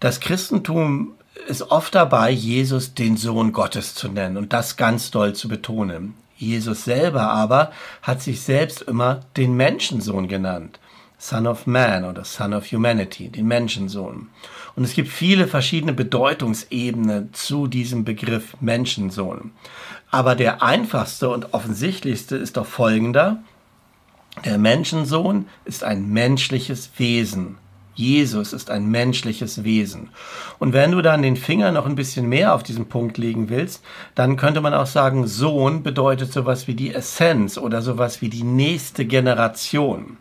Das 0.00 0.20
Christentum 0.20 1.14
ist 1.46 1.70
oft 1.70 1.94
dabei, 1.94 2.30
Jesus 2.30 2.94
den 2.94 3.16
Sohn 3.16 3.52
Gottes 3.52 3.94
zu 3.94 4.08
nennen 4.08 4.36
und 4.36 4.52
das 4.52 4.76
ganz 4.76 5.10
doll 5.10 5.34
zu 5.34 5.48
betonen. 5.48 6.14
Jesus 6.36 6.84
selber 6.84 7.30
aber 7.30 7.72
hat 8.02 8.22
sich 8.22 8.42
selbst 8.42 8.82
immer 8.82 9.20
den 9.36 9.54
Menschensohn 9.56 10.28
genannt. 10.28 10.78
Son 11.18 11.46
of 11.46 11.66
Man 11.66 12.04
oder 12.04 12.24
Son 12.24 12.52
of 12.54 12.70
Humanity, 12.70 13.28
den 13.28 13.46
Menschensohn. 13.46 14.28
Und 14.76 14.84
es 14.84 14.94
gibt 14.94 15.08
viele 15.08 15.46
verschiedene 15.46 15.92
Bedeutungsebenen 15.92 17.32
zu 17.32 17.66
diesem 17.66 18.04
Begriff 18.04 18.56
Menschensohn. 18.60 19.52
Aber 20.10 20.34
der 20.34 20.62
einfachste 20.62 21.30
und 21.30 21.54
offensichtlichste 21.54 22.36
ist 22.36 22.56
doch 22.56 22.66
folgender. 22.66 23.42
Der 24.44 24.58
Menschensohn 24.58 25.46
ist 25.64 25.84
ein 25.84 26.08
menschliches 26.08 26.90
Wesen. 26.96 27.56
Jesus 27.94 28.52
ist 28.52 28.70
ein 28.70 28.86
menschliches 28.86 29.62
Wesen. 29.62 30.10
Und 30.58 30.72
wenn 30.72 30.90
du 30.90 31.00
dann 31.00 31.22
den 31.22 31.36
Finger 31.36 31.70
noch 31.70 31.86
ein 31.86 31.94
bisschen 31.94 32.28
mehr 32.28 32.54
auf 32.54 32.64
diesen 32.64 32.86
Punkt 32.88 33.18
legen 33.18 33.48
willst, 33.48 33.84
dann 34.16 34.36
könnte 34.36 34.60
man 34.60 34.74
auch 34.74 34.86
sagen, 34.86 35.26
Sohn 35.28 35.84
bedeutet 35.84 36.32
sowas 36.32 36.66
wie 36.66 36.74
die 36.74 36.92
Essenz 36.92 37.56
oder 37.56 37.82
sowas 37.82 38.20
wie 38.20 38.28
die 38.28 38.42
nächste 38.42 39.04
Generation. 39.04 40.16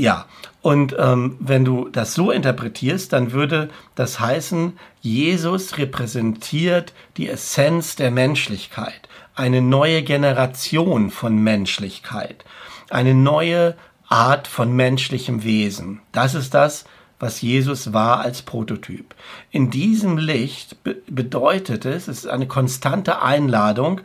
Ja, 0.00 0.24
und 0.62 0.96
ähm, 0.98 1.36
wenn 1.40 1.66
du 1.66 1.90
das 1.90 2.14
so 2.14 2.30
interpretierst, 2.30 3.12
dann 3.12 3.32
würde 3.32 3.68
das 3.96 4.18
heißen, 4.18 4.78
Jesus 5.02 5.76
repräsentiert 5.76 6.94
die 7.18 7.28
Essenz 7.28 7.96
der 7.96 8.10
Menschlichkeit, 8.10 9.10
eine 9.34 9.60
neue 9.60 10.02
Generation 10.02 11.10
von 11.10 11.36
Menschlichkeit, 11.36 12.46
eine 12.88 13.12
neue 13.12 13.76
Art 14.08 14.48
von 14.48 14.72
menschlichem 14.74 15.44
Wesen. 15.44 16.00
Das 16.12 16.34
ist 16.34 16.54
das, 16.54 16.86
was 17.18 17.42
Jesus 17.42 17.92
war 17.92 18.20
als 18.20 18.40
Prototyp. 18.40 19.14
In 19.50 19.70
diesem 19.70 20.16
Licht 20.16 20.82
be 20.82 20.96
bedeutet 21.08 21.84
es, 21.84 22.08
es 22.08 22.20
ist 22.20 22.26
eine 22.26 22.48
konstante 22.48 23.20
Einladung, 23.20 24.00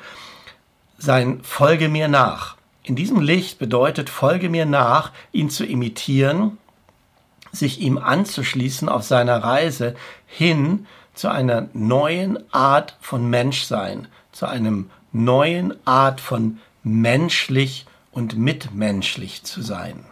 sein 0.98 1.40
Folge 1.42 1.88
mir 1.88 2.10
nach. 2.10 2.55
In 2.86 2.96
diesem 2.96 3.20
Licht 3.20 3.58
bedeutet 3.58 4.12
Folge 4.12 4.48
mir 4.48 4.68
nach, 4.68 5.12
ihn 5.32 5.50
zu 5.50 5.66
imitieren, 5.66 6.60
sich 7.52 7.82
ihm 7.82 7.98
anzuschließen 7.98 8.90
auf 8.90 9.04
seiner 9.04 9.44
Reise 9.44 9.96
hin 10.28 10.86
zu 11.16 11.30
einer 11.30 11.68
neuen 11.74 12.38
Art 12.54 12.96
von 13.02 13.28
Menschsein, 13.28 14.08
zu 14.32 14.46
einem 14.46 14.92
neuen 15.12 15.74
Art 15.88 16.22
von 16.22 16.60
menschlich 16.84 17.88
und 18.12 18.38
mitmenschlich 18.38 19.44
zu 19.44 19.64
sein. 19.64 20.06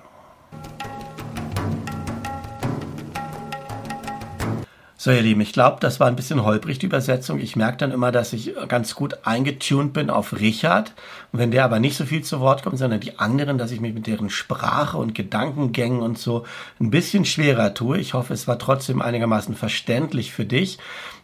So, 5.04 5.12
ihr 5.12 5.22
Lieben, 5.22 5.42
ich 5.42 5.52
glaube, 5.52 5.82
das 5.82 6.00
war 6.00 6.08
ein 6.08 6.16
bisschen 6.16 6.46
holprig, 6.46 6.80
die 6.80 6.86
Übersetzung. 6.86 7.42
Ich 7.42 7.58
merke 7.58 7.76
dann 7.76 7.92
immer, 7.92 8.14
dass 8.14 8.32
ich 8.32 8.54
ganz 8.70 8.96
gut 8.96 9.26
eingetunt 9.26 9.92
bin 9.92 10.10
auf 10.10 10.32
Richard. 10.40 10.94
Und 11.34 11.40
wenn 11.40 11.52
der 11.52 11.66
aber 11.66 11.82
nicht 11.82 11.98
so 11.98 12.06
viel 12.06 12.24
zu 12.24 12.40
Wort 12.40 12.64
kommt, 12.64 12.78
sondern 12.78 13.02
die 13.02 13.20
anderen, 13.20 13.58
dass 13.58 13.72
ich 13.72 13.82
mich 13.82 13.94
mit 13.94 14.08
deren 14.08 14.30
Sprache 14.30 14.98
und 14.98 15.14
Gedankengängen 15.14 16.02
und 16.02 16.18
so 16.18 16.46
ein 16.80 16.90
bisschen 16.90 17.26
schwerer 17.26 17.74
tue. 17.74 17.98
Ich 17.98 18.14
hoffe, 18.14 18.34
es 18.34 18.48
war 18.48 18.58
trotzdem 18.58 19.02
einigermaßen 19.02 19.56
verständlich 19.56 20.32
für 20.32 20.46
dich. 20.46 20.78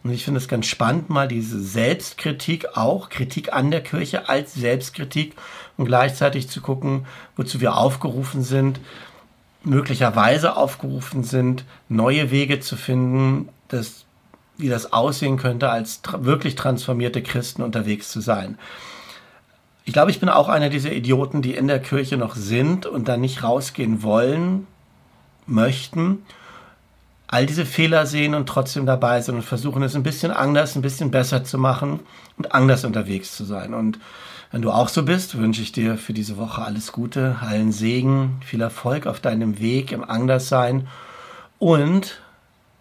Und 0.04 0.12
ich 0.12 0.26
finde 0.26 0.40
es 0.40 0.48
ganz 0.48 0.66
spannend, 0.66 1.08
mal 1.08 1.26
diese 1.26 1.58
Selbstkritik 1.58 2.76
auch, 2.76 3.08
Kritik 3.08 3.54
an 3.54 3.70
der 3.70 3.82
Kirche 3.82 4.28
als 4.28 4.52
Selbstkritik 4.52 5.36
und 5.78 5.86
gleichzeitig 5.86 6.50
zu 6.50 6.60
gucken, 6.60 7.06
wozu 7.34 7.62
wir 7.62 7.78
aufgerufen 7.78 8.42
sind, 8.42 8.78
möglicherweise 9.64 10.58
aufgerufen 10.58 11.24
sind, 11.24 11.64
neue 11.88 12.30
Wege 12.30 12.60
zu 12.60 12.76
finden, 12.76 13.48
das, 13.70 14.04
wie 14.58 14.68
das 14.68 14.92
aussehen 14.92 15.36
könnte, 15.36 15.70
als 15.70 16.02
tra 16.02 16.24
wirklich 16.24 16.54
transformierte 16.54 17.22
Christen 17.22 17.62
unterwegs 17.62 18.10
zu 18.10 18.20
sein. 18.20 18.58
Ich 19.84 19.92
glaube, 19.92 20.10
ich 20.10 20.20
bin 20.20 20.28
auch 20.28 20.48
einer 20.48 20.68
dieser 20.68 20.92
Idioten, 20.92 21.42
die 21.42 21.54
in 21.54 21.66
der 21.66 21.80
Kirche 21.80 22.16
noch 22.16 22.36
sind 22.36 22.86
und 22.86 23.08
da 23.08 23.16
nicht 23.16 23.42
rausgehen 23.42 24.02
wollen, 24.02 24.66
möchten, 25.46 26.22
all 27.26 27.46
diese 27.46 27.64
Fehler 27.64 28.06
sehen 28.06 28.34
und 28.34 28.48
trotzdem 28.48 28.86
dabei 28.86 29.20
sind 29.20 29.36
und 29.36 29.42
versuchen 29.42 29.82
es 29.82 29.94
ein 29.94 30.02
bisschen 30.02 30.32
anders, 30.32 30.76
ein 30.76 30.82
bisschen 30.82 31.10
besser 31.10 31.44
zu 31.44 31.58
machen 31.58 32.00
und 32.36 32.52
anders 32.52 32.84
unterwegs 32.84 33.36
zu 33.36 33.44
sein. 33.44 33.72
Und 33.72 33.98
wenn 34.50 34.62
du 34.62 34.72
auch 34.72 34.88
so 34.88 35.04
bist, 35.04 35.38
wünsche 35.38 35.62
ich 35.62 35.70
dir 35.70 35.96
für 35.96 36.12
diese 36.12 36.36
Woche 36.36 36.62
alles 36.62 36.90
Gute, 36.90 37.36
allen 37.40 37.70
Segen, 37.70 38.40
viel 38.44 38.60
Erfolg 38.60 39.06
auf 39.06 39.20
deinem 39.20 39.60
Weg 39.60 39.92
im 39.92 40.02
Anderssein 40.02 40.88
und 41.60 42.20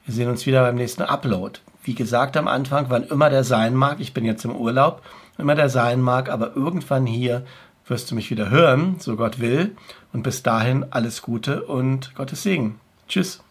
wir 0.09 0.15
sehen 0.15 0.29
uns 0.29 0.47
wieder 0.47 0.63
beim 0.63 0.73
nächsten 0.73 1.03
Upload. 1.03 1.59
Wie 1.83 1.93
gesagt 1.93 2.35
am 2.35 2.47
Anfang, 2.47 2.87
wann 2.89 3.03
immer 3.03 3.29
der 3.29 3.43
sein 3.43 3.75
mag, 3.75 3.99
ich 3.99 4.11
bin 4.11 4.25
jetzt 4.25 4.43
im 4.43 4.55
Urlaub, 4.55 5.03
wann 5.37 5.43
immer 5.43 5.53
der 5.53 5.69
sein 5.69 6.01
mag, 6.01 6.29
aber 6.29 6.55
irgendwann 6.55 7.05
hier 7.05 7.45
wirst 7.85 8.09
du 8.09 8.15
mich 8.15 8.31
wieder 8.31 8.49
hören, 8.49 8.95
so 8.97 9.15
Gott 9.15 9.39
will. 9.39 9.75
Und 10.11 10.23
bis 10.23 10.41
dahin 10.41 10.83
alles 10.89 11.21
Gute 11.21 11.63
und 11.63 12.15
Gottes 12.15 12.41
Segen. 12.41 12.79
Tschüss. 13.07 13.43